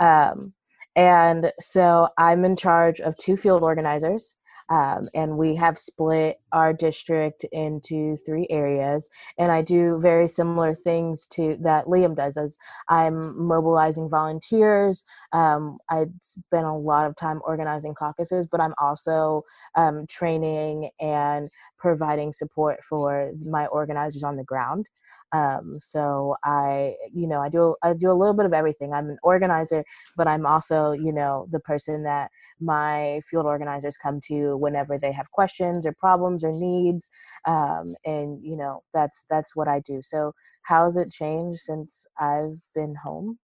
[0.00, 0.52] Um,
[0.94, 4.36] and so I'm in charge of two field organizers.
[4.70, 10.74] Um, and we have split our district into three areas and i do very similar
[10.74, 17.16] things to that liam does as i'm mobilizing volunteers um, i spend a lot of
[17.16, 19.42] time organizing caucuses but i'm also
[19.74, 24.88] um, training and providing support for my organizers on the ground
[25.32, 28.92] um, so I, you know, I do I do a little bit of everything.
[28.92, 29.84] I'm an organizer,
[30.16, 35.12] but I'm also, you know, the person that my field organizers come to whenever they
[35.12, 37.10] have questions or problems or needs.
[37.46, 40.00] Um, and you know, that's that's what I do.
[40.02, 43.38] So how has it changed since I've been home?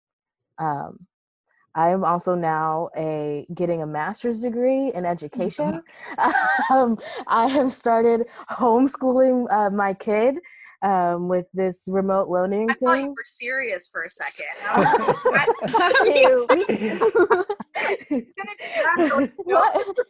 [0.59, 1.07] Um,
[1.75, 5.83] I am also now a getting a master's degree in education.
[6.71, 10.37] um, I have started homeschooling uh, my kid
[10.83, 12.87] um, with this remote learning I thing.
[12.89, 14.47] thought you were serious for a second.
[16.05, 16.47] Me too.
[16.51, 18.29] Me too.
[19.45, 19.87] what?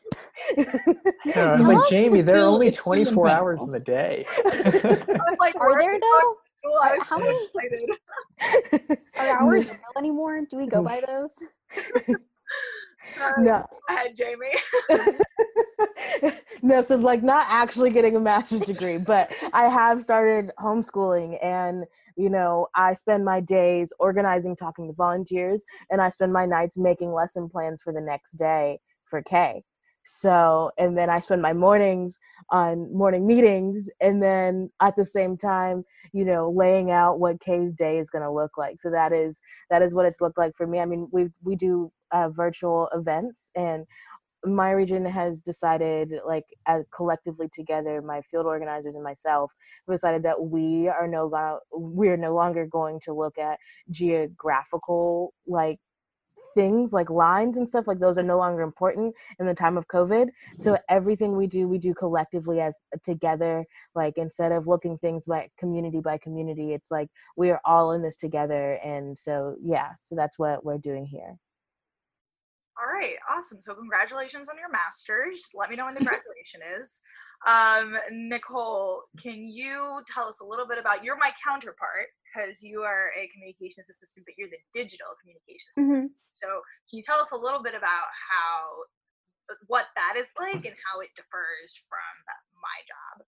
[1.24, 4.24] Yeah, I was like, Jamie, it's there are only 24 hours in the day.
[5.38, 6.36] like, Are there though?
[6.44, 6.80] School.
[7.02, 7.48] How many-
[9.16, 10.40] Are hours anymore?
[10.50, 11.38] Do we go by those?
[13.16, 13.44] Sorry.
[13.44, 14.52] no, Go ahead, Jamie.
[16.62, 21.84] no, so like not actually getting a master's degree, but I have started homeschooling and
[22.16, 26.76] you know, I spend my days organizing, talking to volunteers, and I spend my nights
[26.76, 29.62] making lesson plans for the next day for Kay.
[30.04, 32.18] So, and then I spend my mornings
[32.50, 37.72] on morning meetings, and then at the same time, you know, laying out what Kay's
[37.72, 38.80] day is going to look like.
[38.80, 40.80] So that is that is what it's looked like for me.
[40.80, 43.86] I mean, we we do uh, virtual events, and
[44.44, 49.52] my region has decided like as collectively together my field organizers and myself
[49.86, 53.58] have decided that we are no lo- we're no longer going to look at
[53.90, 55.78] geographical like
[56.54, 59.86] things like lines and stuff like those are no longer important in the time of
[59.88, 60.28] covid.
[60.58, 65.24] So everything we do we do collectively as uh, together like instead of looking things
[65.26, 69.90] by community by community it's like we are all in this together and so yeah
[70.00, 71.36] so that's what we're doing here
[72.82, 73.60] All right, awesome.
[73.60, 75.50] So congratulations on your masters.
[75.54, 77.00] Let me know when the graduation is.
[77.46, 82.82] Um, Nicole, can you tell us a little bit about you're my counterpart because you
[82.82, 86.10] are a communications assistant, but you're the digital communications assistant.
[86.10, 86.14] Mhm.
[86.32, 86.46] So
[86.90, 91.00] can you tell us a little bit about how what that is like and how
[91.00, 92.14] it differs from
[92.58, 93.26] my job?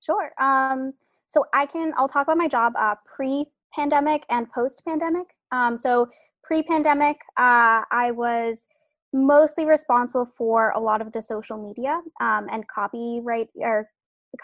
[0.00, 0.32] Sure.
[0.38, 0.94] Um,
[1.26, 5.26] so I can, I'll talk about my job uh, pre pandemic and post pandemic.
[5.52, 6.08] Um, so
[6.42, 8.66] pre pandemic, uh, I was
[9.12, 13.88] mostly responsible for a lot of the social media um, and copyright or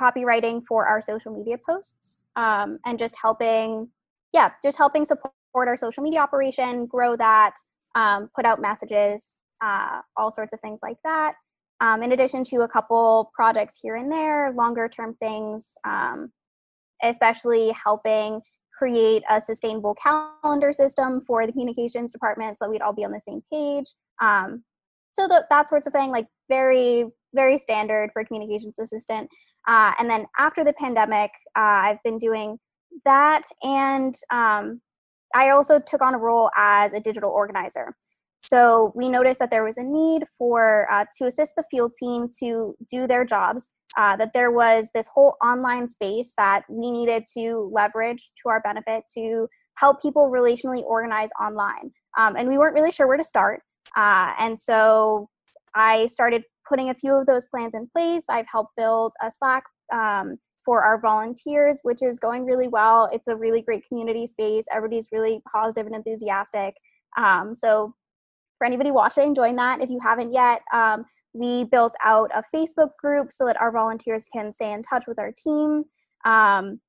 [0.01, 3.89] copywriting for our social media posts um, and just helping,
[4.33, 7.55] yeah, just helping support our social media operation, grow that,
[7.95, 11.35] um, put out messages, uh, all sorts of things like that
[11.81, 16.33] um, in addition to a couple projects here and there, longer term things, um,
[17.03, 18.41] especially helping
[18.77, 23.21] create a sustainable calendar system for the communications department so we'd all be on the
[23.21, 23.87] same page.
[24.21, 24.65] Um,
[25.13, 29.29] so that sorts of thing, like very, very standard for communications assistant.
[29.67, 32.59] Uh, and then after the pandemic, uh, I've been doing
[33.05, 33.43] that.
[33.63, 34.81] And um,
[35.35, 37.95] I also took on a role as a digital organizer.
[38.43, 42.29] So we noticed that there was a need for uh, to assist the field team
[42.41, 43.71] to do their jobs.
[43.97, 48.61] Uh, that there was this whole online space that we needed to leverage to our
[48.61, 49.47] benefit to
[49.77, 51.93] help people relationally organize online.
[52.19, 53.63] Um, and we weren't really sure where to start.
[53.97, 55.29] Uh, and so
[55.75, 58.25] I started putting a few of those plans in place.
[58.29, 63.09] I've helped build a Slack um, for our volunteers, which is going really well.
[63.13, 64.65] It's a really great community space.
[64.73, 66.75] Everybody's really positive and enthusiastic.
[67.19, 67.95] Um, so
[68.59, 70.63] for anybody watching, join that if you haven't yet.
[70.73, 75.07] Um, we built out a Facebook group so that our volunteers can stay in touch
[75.07, 75.85] with our team.
[76.25, 76.81] Um,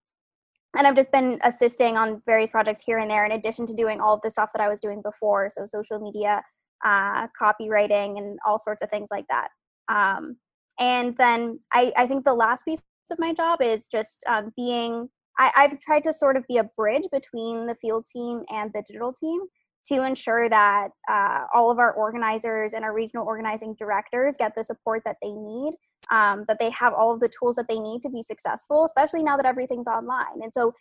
[0.78, 4.00] and I've just been assisting on various projects here and there, in addition to doing
[4.00, 5.50] all of the stuff that I was doing before.
[5.50, 6.44] So, social media,
[6.86, 9.50] uh, copywriting, and all sorts of things like that.
[9.90, 10.38] Um,
[10.80, 12.80] and then I, I think the last piece
[13.12, 16.70] of my job is just um, being, I, I've tried to sort of be a
[16.78, 19.42] bridge between the field team and the digital team
[19.88, 24.64] to ensure that uh, all of our organizers and our regional organizing directors get the
[24.64, 25.74] support that they need,
[26.12, 29.24] um, that they have all of the tools that they need to be successful, especially
[29.24, 30.42] now that everything's online.
[30.42, 30.74] And so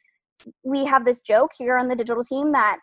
[0.65, 2.79] we have this joke here on the digital team that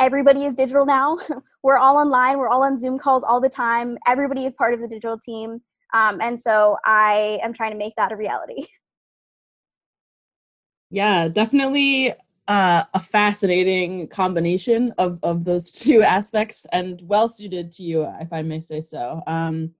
[0.00, 1.18] everybody is digital now.
[1.62, 3.98] we're all online, we're all on Zoom calls all the time.
[4.06, 5.60] Everybody is part of the digital team.
[5.92, 8.66] Um, and so I am trying to make that a reality.
[10.92, 12.12] Yeah, definitely
[12.48, 18.32] uh, a fascinating combination of, of those two aspects and well suited to you, if
[18.32, 19.22] I may say so.
[19.28, 19.70] Um,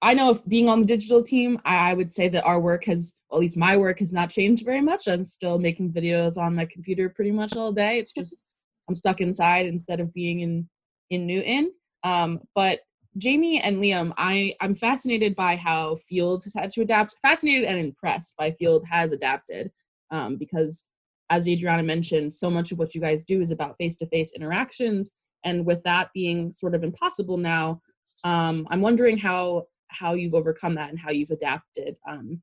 [0.00, 2.86] I know if being on the digital team, I, I would say that our work
[2.86, 5.06] has, well, at least my work has not changed very much.
[5.06, 7.98] I'm still making videos on my computer pretty much all day.
[7.98, 8.46] It's just
[8.88, 10.68] I'm stuck inside instead of being in
[11.10, 11.72] in Newton.
[12.04, 12.80] Um, but
[13.18, 17.16] Jamie and Liam, I I'm fascinated by how Field has had to adapt.
[17.22, 19.70] Fascinated and impressed by Field has adapted
[20.10, 20.86] um, because,
[21.30, 25.10] as Adriana mentioned, so much of what you guys do is about face-to-face interactions,
[25.44, 27.80] and with that being sort of impossible now,
[28.24, 32.40] um, I'm wondering how how you've overcome that and how you've adapted um,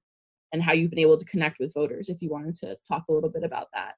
[0.54, 2.10] and how you've been able to connect with voters.
[2.10, 3.96] If you wanted to talk a little bit about that.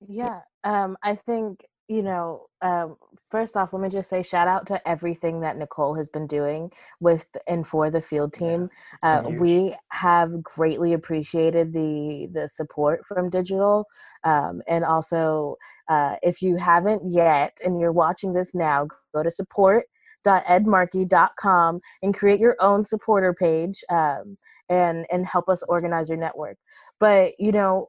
[0.00, 2.96] Yeah, um, I think you know, um,
[3.30, 6.72] first off, let me just say shout out to everything that Nicole has been doing
[6.98, 8.68] with and for the field team.
[9.04, 13.86] Uh, we have greatly appreciated the the support from digital,
[14.24, 15.56] um, and also
[15.88, 22.40] uh, if you haven't yet and you're watching this now, go to support.edmarkey.com and create
[22.40, 24.36] your own supporter page um,
[24.68, 26.58] and and help us organize your network.
[26.98, 27.86] But you know,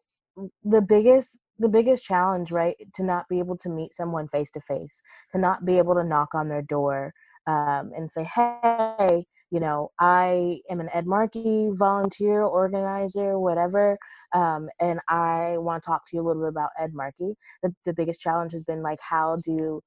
[0.63, 4.61] the biggest the biggest challenge, right, to not be able to meet someone face to
[4.61, 5.01] face,
[5.31, 7.13] to not be able to knock on their door
[7.47, 13.97] um, and say, hey, you know, I am an Ed Markey volunteer, organizer, whatever,
[14.33, 17.35] um, and I want to talk to you a little bit about Ed Markey.
[17.63, 19.81] The, the biggest challenge has been like, how do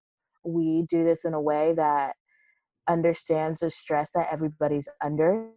[0.45, 2.15] we do this in a way that
[2.89, 5.51] understands the stress that everybody's under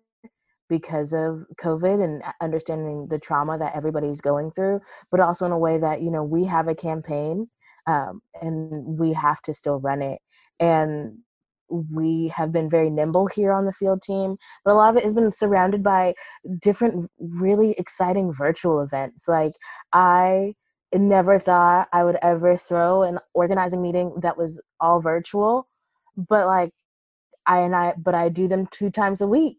[0.74, 4.80] because of COVID and understanding the trauma that everybody's going through,
[5.12, 7.48] but also in a way that, you know, we have a campaign
[7.86, 10.20] um, and we have to still run it.
[10.60, 11.20] And
[11.70, 15.04] we have been very nimble here on the field team, but a lot of it
[15.04, 16.16] has been surrounded by
[16.60, 19.28] different really exciting virtual events.
[19.28, 19.54] Like
[19.92, 20.56] I
[20.92, 25.68] never thought I would ever throw an organizing meeting that was all virtual,
[26.18, 26.72] but like
[27.46, 29.58] I and I but I do them two times a week.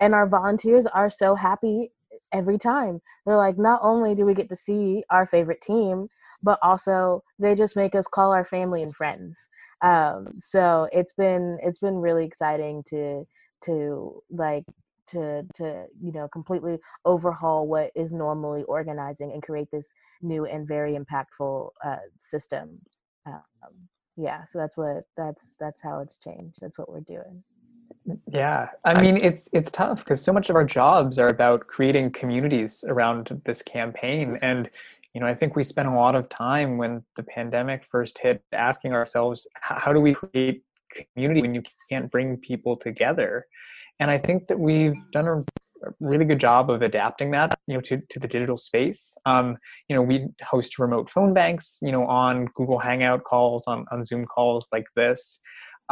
[0.00, 1.92] And our volunteers are so happy
[2.32, 3.00] every time.
[3.26, 6.08] They're like, not only do we get to see our favorite team,
[6.42, 9.48] but also they just make us call our family and friends.
[9.80, 13.26] Um, so it's been it's been really exciting to
[13.64, 14.64] to like
[15.08, 20.66] to to you know completely overhaul what is normally organizing and create this new and
[20.66, 22.80] very impactful uh, system.
[23.26, 23.42] Um,
[24.16, 26.58] yeah, so that's what that's that's how it's changed.
[26.60, 27.42] That's what we're doing.
[28.30, 32.12] Yeah, I mean it's it's tough because so much of our jobs are about creating
[32.12, 34.68] communities around this campaign, and
[35.14, 38.42] you know I think we spent a lot of time when the pandemic first hit
[38.52, 40.62] asking ourselves how do we create
[41.14, 43.46] community when you can't bring people together,
[44.00, 45.44] and I think that we've done a
[46.00, 49.16] really good job of adapting that you know to, to the digital space.
[49.26, 49.56] Um,
[49.88, 54.04] you know we host remote phone banks you know on google hangout calls on, on
[54.04, 55.40] zoom calls like this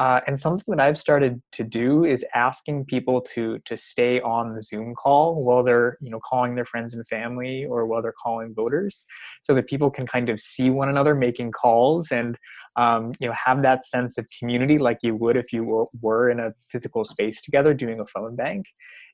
[0.01, 4.55] uh, and something that I've started to do is asking people to to stay on
[4.55, 8.15] the Zoom call while they're you know calling their friends and family or while they're
[8.23, 9.05] calling voters,
[9.43, 12.39] so that people can kind of see one another making calls and
[12.77, 16.31] um, you know have that sense of community like you would if you were, were
[16.31, 18.65] in a physical space together doing a phone bank.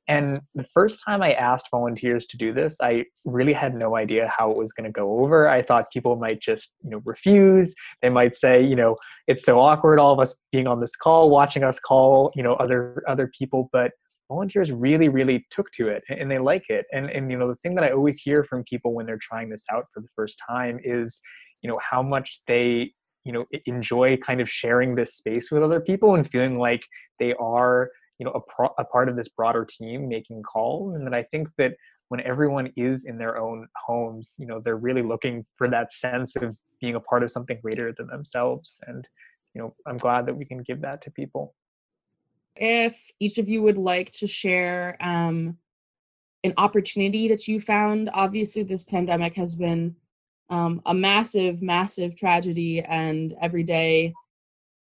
[0.09, 4.33] And the first time I asked volunteers to do this, I really had no idea
[4.37, 5.49] how it was going to go over.
[5.49, 7.75] I thought people might just, you know, refuse.
[8.03, 8.97] They might say, you know,
[9.27, 12.55] it's so awkward all of us being on this call, watching us call, you know,
[12.55, 13.93] other other people, but
[14.29, 16.87] volunteers really really took to it and they like it.
[16.93, 19.49] And and you know, the thing that I always hear from people when they're trying
[19.51, 21.21] this out for the first time is,
[21.63, 22.93] you know, how much they
[23.25, 26.85] you know enjoy kind of sharing this space with other people and feeling like
[27.19, 31.07] they are you know a, pro- a part of this broader team making calls and
[31.07, 31.73] then i think that
[32.09, 36.37] when everyone is in their own homes you know they're really looking for that sense
[36.37, 39.09] of being a part of something greater than themselves and
[39.55, 41.55] you know i'm glad that we can give that to people.
[42.59, 45.59] If each of you would like to share um,
[46.43, 49.97] an opportunity that you found obviously this pandemic has been
[50.49, 54.15] um, a massive massive tragedy and every day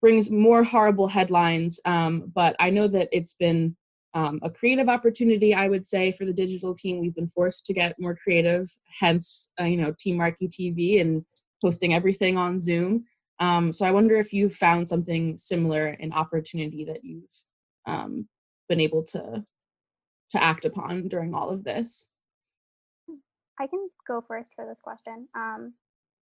[0.02, 1.80] brings more horrible headlines.
[1.86, 3.76] Um, but I know that it's been
[4.14, 7.00] um, a creative opportunity, I would say, for the digital team.
[7.00, 11.24] We've been forced to get more creative, hence, uh, you know, Team Markey TV and
[11.64, 13.06] posting everything on Zoom.
[13.40, 17.32] Um, so I wonder if you've found something similar, an opportunity that you've
[17.86, 18.28] um,
[18.68, 19.46] been able to
[20.32, 22.08] to act upon during all of this.
[23.60, 25.28] I can go first for this question.
[25.36, 25.74] Um,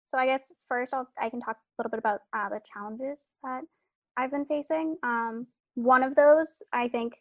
[0.10, 3.30] so I guess first I'll, I can talk a little bit about uh, the challenges
[3.44, 3.62] that
[4.18, 4.98] I've been facing.
[5.04, 5.46] Um,
[5.76, 7.14] one of those, I think,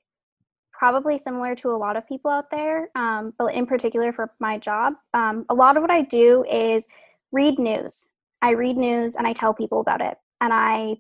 [0.72, 4.56] probably similar to a lot of people out there, um, but in particular for my
[4.56, 6.88] job, um, a lot of what I do is
[7.30, 8.08] read news.
[8.40, 10.96] I read news and I tell people about it, and I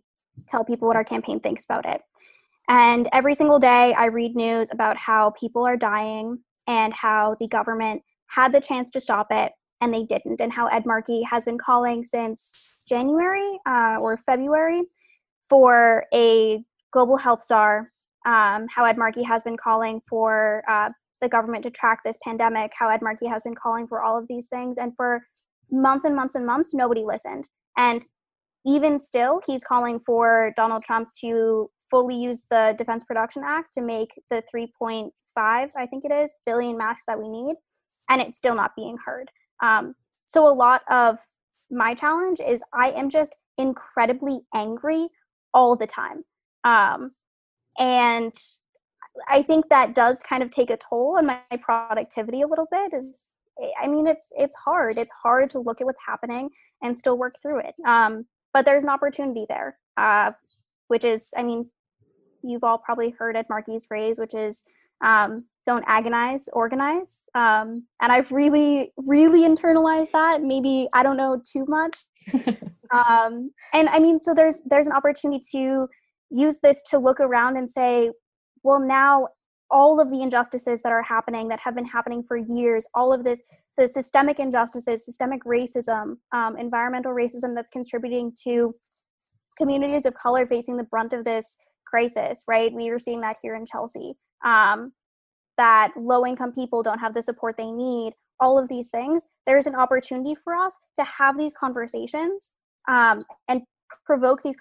[0.46, 2.02] tell people what our campaign thinks about it.
[2.68, 7.48] And every single day, I read news about how people are dying and how the
[7.48, 11.44] government had the chance to stop it and they didn't, and how Ed Markey has
[11.44, 14.82] been calling since January uh, or February
[15.48, 16.62] for a
[16.92, 17.92] global health czar.
[18.26, 22.72] Um, how Ed Markey has been calling for uh, the government to track this pandemic.
[22.76, 25.22] How Ed Markey has been calling for all of these things, and for
[25.70, 27.48] months and months and months, nobody listened.
[27.76, 28.06] And
[28.66, 33.80] even still, he's calling for Donald Trump to fully use the Defense Production Act to
[33.80, 37.56] make the 3.5, I think it is, billion masks that we need,
[38.10, 39.30] and it's still not being heard.
[39.62, 39.94] Um,
[40.26, 41.18] so a lot of
[41.70, 45.08] my challenge is I am just incredibly angry
[45.52, 46.24] all the time.
[46.64, 47.12] Um,
[47.78, 48.32] and
[49.28, 52.92] I think that does kind of take a toll on my productivity a little bit.
[52.92, 53.30] Is
[53.80, 54.98] I mean, it's it's hard.
[54.98, 56.50] It's hard to look at what's happening
[56.82, 57.74] and still work through it.
[57.86, 60.32] Um, but there's an opportunity there, uh,
[60.88, 61.70] which is, I mean,
[62.42, 64.64] you've all probably heard Ed Markey's phrase, which is
[65.04, 67.28] um, don't agonize, organize.
[67.34, 70.40] Um, and I've really, really internalized that.
[70.42, 71.94] Maybe I don't know too much.
[72.90, 75.86] um, and I mean, so there's there's an opportunity to
[76.30, 78.10] use this to look around and say,
[78.62, 79.28] well, now
[79.70, 83.22] all of the injustices that are happening that have been happening for years, all of
[83.22, 83.42] this,
[83.76, 88.72] the systemic injustices, systemic racism, um, environmental racism that's contributing to
[89.58, 92.72] communities of color facing the brunt of this crisis, right?
[92.72, 94.14] We are seeing that here in Chelsea.
[94.42, 94.92] Um,
[95.58, 99.66] that low income people don't have the support they need, all of these things, there's
[99.66, 102.52] an opportunity for us to have these conversations
[102.88, 103.62] um, and
[104.06, 104.56] provoke these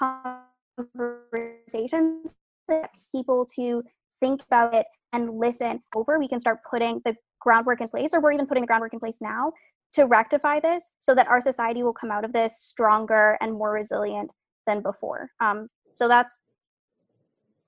[1.16, 2.36] conversations
[2.68, 3.84] that people to
[4.20, 6.20] think about it and listen over.
[6.20, 9.00] We can start putting the groundwork in place or we're even putting the groundwork in
[9.00, 9.54] place now
[9.93, 13.72] to rectify this so that our society will come out of this stronger and more
[13.72, 14.34] resilient
[14.66, 15.30] than before.
[15.39, 16.41] Um, so that's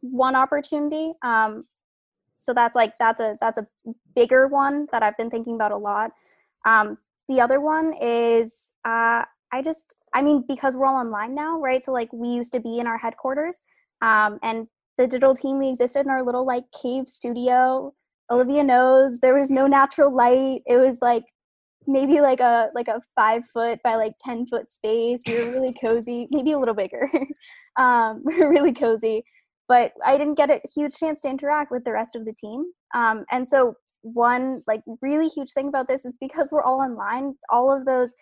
[0.02, 1.14] one opportunity.
[1.24, 1.64] Um,
[2.40, 3.68] so that's like that's a that's a
[4.16, 6.12] bigger one that i've been thinking about a lot.
[6.66, 9.24] Um, the other one is uh,
[9.54, 11.84] i just i mean because we're all online now right?
[11.84, 13.64] So like we used to be in our headquarters
[14.02, 14.68] um, and
[14.98, 17.94] the digital team we existed in our little like cave studio
[18.32, 20.62] olivia knows there was no natural light.
[20.66, 21.26] It was like
[21.88, 25.22] maybe like a like a five foot by like ten foot space.
[25.28, 27.10] We were really cozy maybe a little bigger.
[27.78, 29.24] Um we were really cozy
[29.70, 32.66] but i didn't get a huge chance to interact with the rest of the team.
[32.94, 37.36] Um and so one like really huge thing about this is because we're all online
[37.50, 38.14] all of those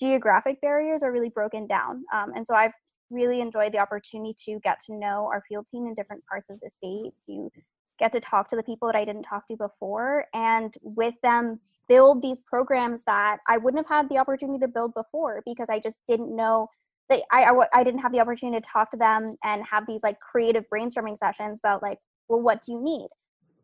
[0.00, 2.04] geographic barriers are really broken down.
[2.12, 2.72] Um, and so i've
[3.10, 6.58] really enjoyed the opportunity to get to know our field team in different parts of
[6.60, 7.50] the state, to
[7.98, 11.60] get to talk to the people that I didn't talk to before, and with them
[11.88, 15.78] build these programs that I wouldn't have had the opportunity to build before because I
[15.78, 16.68] just didn't know
[17.10, 20.02] that I, I, I didn't have the opportunity to talk to them and have these
[20.02, 21.98] like creative brainstorming sessions about like,
[22.28, 23.08] well, what do you need?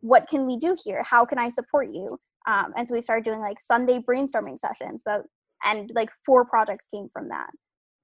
[0.01, 1.03] What can we do here?
[1.03, 2.19] How can I support you?
[2.47, 5.25] Um, and so we started doing like Sunday brainstorming sessions about,
[5.65, 7.51] and like four projects came from that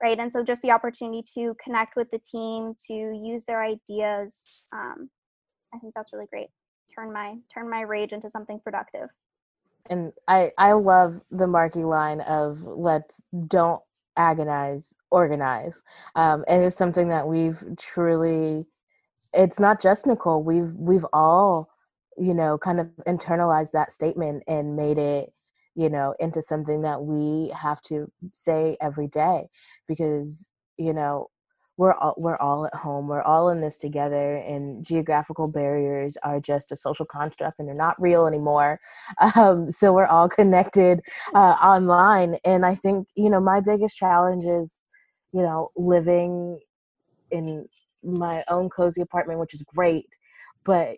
[0.03, 4.63] right and so just the opportunity to connect with the team to use their ideas
[4.73, 5.09] um,
[5.75, 6.49] i think that's really great
[6.95, 9.09] turn my turn my rage into something productive
[9.89, 13.83] and i i love the Markey line of let's don't
[14.17, 15.83] agonize organize
[16.15, 18.67] um, and it's something that we've truly
[19.33, 21.69] it's not just nicole we've we've all
[22.17, 25.33] you know kind of internalized that statement and made it
[25.75, 29.47] you know into something that we have to say every day
[29.87, 31.29] because you know
[31.77, 36.41] we're all we're all at home we're all in this together and geographical barriers are
[36.41, 38.81] just a social construct and they're not real anymore.
[39.37, 41.01] Um, so we're all connected
[41.35, 44.81] uh, online and i think you know my biggest challenge is
[45.33, 46.61] you know living
[47.31, 47.67] in
[48.03, 50.07] my own cozy apartment which is great
[50.65, 50.97] but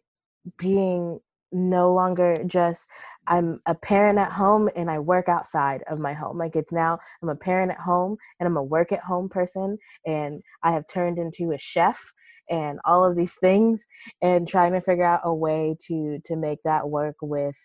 [0.59, 1.20] being
[1.53, 2.88] no longer just
[3.26, 6.38] I'm a parent at home and I work outside of my home.
[6.38, 9.78] Like it's now I'm a parent at home and I'm a work at home person
[10.07, 12.12] and I have turned into a chef
[12.51, 13.86] and all of these things
[14.22, 17.57] and trying to figure out a way to to make that work with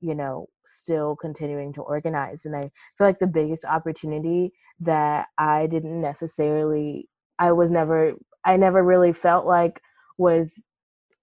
[0.00, 5.66] you know still continuing to organize and i feel like the biggest opportunity that i
[5.66, 8.14] didn't necessarily i was never
[8.44, 9.80] i never really felt like
[10.16, 10.66] was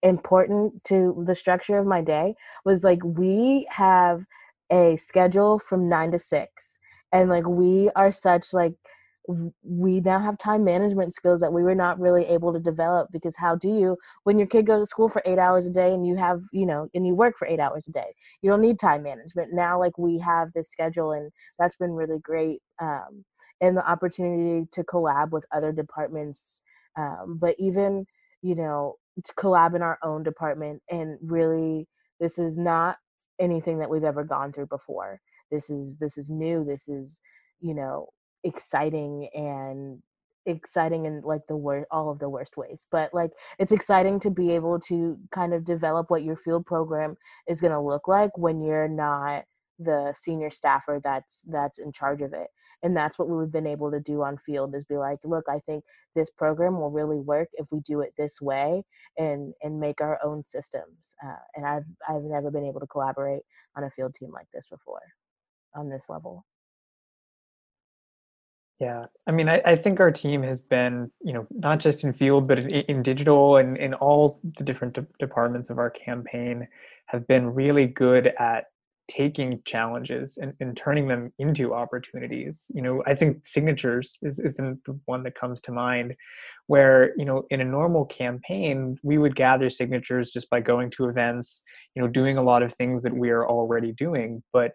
[0.07, 2.35] important to the structure of my day
[2.65, 4.23] was like we have
[4.71, 6.79] a schedule from 9 to 6
[7.11, 8.73] and like we are such like
[9.61, 13.35] we now have time management skills that we were not really able to develop because
[13.35, 16.07] how do you when your kid goes to school for eight hours a day and
[16.07, 18.79] you have you know and you work for eight hours a day you don't need
[18.79, 19.53] time management.
[19.53, 21.29] Now like we have this schedule and
[21.59, 23.25] that's been really great um,
[23.59, 26.61] and the opportunity to collab with other departments
[26.97, 28.05] um, but even
[28.41, 28.95] you know
[29.37, 31.87] collab in our own department and really
[32.19, 32.97] this is not
[33.39, 35.19] anything that we've ever gone through before.
[35.51, 37.21] This is this is new this is
[37.59, 38.07] you know
[38.43, 40.01] exciting and
[40.45, 44.29] exciting in like the worst all of the worst ways but like it's exciting to
[44.29, 47.17] be able to kind of develop what your field program
[47.49, 49.43] is going to look like when you're not
[49.79, 52.47] the senior staffer that's that's in charge of it
[52.83, 55.59] and that's what we've been able to do on field is be like look i
[55.59, 55.83] think
[56.15, 58.83] this program will really work if we do it this way
[59.17, 63.43] and and make our own systems uh, and i've i've never been able to collaborate
[63.75, 65.01] on a field team like this before
[65.77, 66.45] on this level.
[68.79, 72.13] Yeah, I mean, I, I think our team has been, you know, not just in
[72.13, 76.67] field, but in, in digital and in all the different de- departments of our campaign,
[77.07, 78.65] have been really good at
[79.09, 82.65] taking challenges and, and turning them into opportunities.
[82.73, 86.15] You know, I think signatures is, is the one that comes to mind,
[86.67, 91.05] where you know, in a normal campaign, we would gather signatures just by going to
[91.05, 91.63] events,
[91.95, 94.73] you know, doing a lot of things that we are already doing, but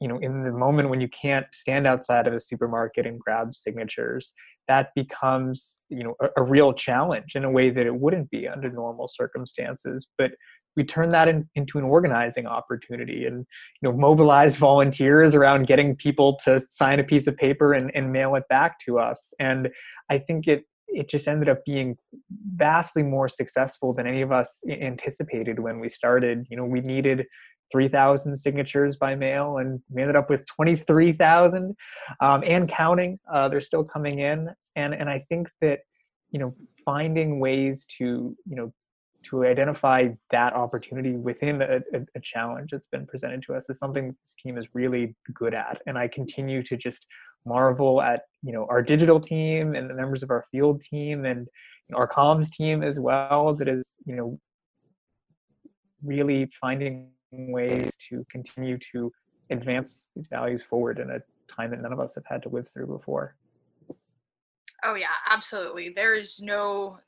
[0.00, 3.54] you know in the moment when you can't stand outside of a supermarket and grab
[3.54, 4.32] signatures
[4.66, 8.48] that becomes you know a, a, real challenge in a way that it wouldn't be
[8.48, 10.32] under normal circumstances but
[10.76, 13.46] we turned that in, into an organizing opportunity and
[13.80, 18.12] you know mobilized volunteers around getting people to sign a piece of paper and, and
[18.12, 19.68] mail it back to us and
[20.10, 21.96] i think it it just ended up being
[22.56, 27.26] vastly more successful than any of us anticipated when we started you know we needed
[27.72, 31.74] 3,000 signatures by mail, and we ended up with 23,000
[32.20, 33.18] um, and counting.
[33.32, 35.80] Uh, they're still coming in, and and I think that
[36.30, 36.54] you know
[36.84, 38.72] finding ways to you know
[39.22, 43.78] to identify that opportunity within a, a, a, challenge that's been presented to us is
[43.78, 47.06] something this team is really good at and i continue to just
[47.44, 51.48] marvel at you know our digital team and the members of our field team and
[51.94, 54.38] our comms team as well that is you know
[56.02, 59.12] really finding ways to continue to
[59.50, 61.18] advance these values forward in a
[61.52, 63.36] time that none of us have had to live through before.
[64.84, 65.92] Oh yeah, absolutely.
[65.94, 66.98] There is no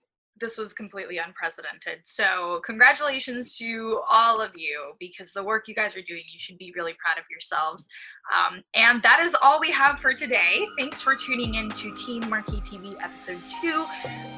[0.41, 2.01] this was completely unprecedented.
[2.05, 6.59] So, congratulations to all of you because the work you guys are doing, you should
[6.59, 7.89] be really proud of yourselves.
[8.33, 10.67] Um, and that is all we have for today.
[10.79, 13.85] Thanks for tuning in to Team Markey TV episode two.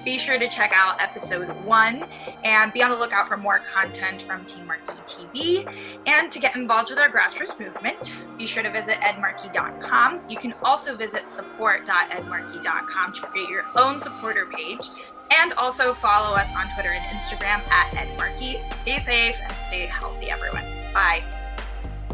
[0.04, 2.04] Be sure to check out episode one
[2.44, 6.00] and be on the lookout for more content from Team Markey TV.
[6.06, 10.20] And to get involved with our grassroots movement, be sure to visit edmarkey.com.
[10.28, 14.88] You can also visit support.edmarkey.com to create your own supporter page
[15.30, 18.60] and also follow us on Twitter and Instagram at EdMarkey.
[18.60, 20.64] Stay safe and stay healthy, everyone.
[20.92, 21.22] Bye.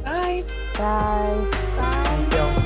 [0.03, 0.45] Bye.
[0.77, 1.51] Bye.
[1.77, 2.57] Bye.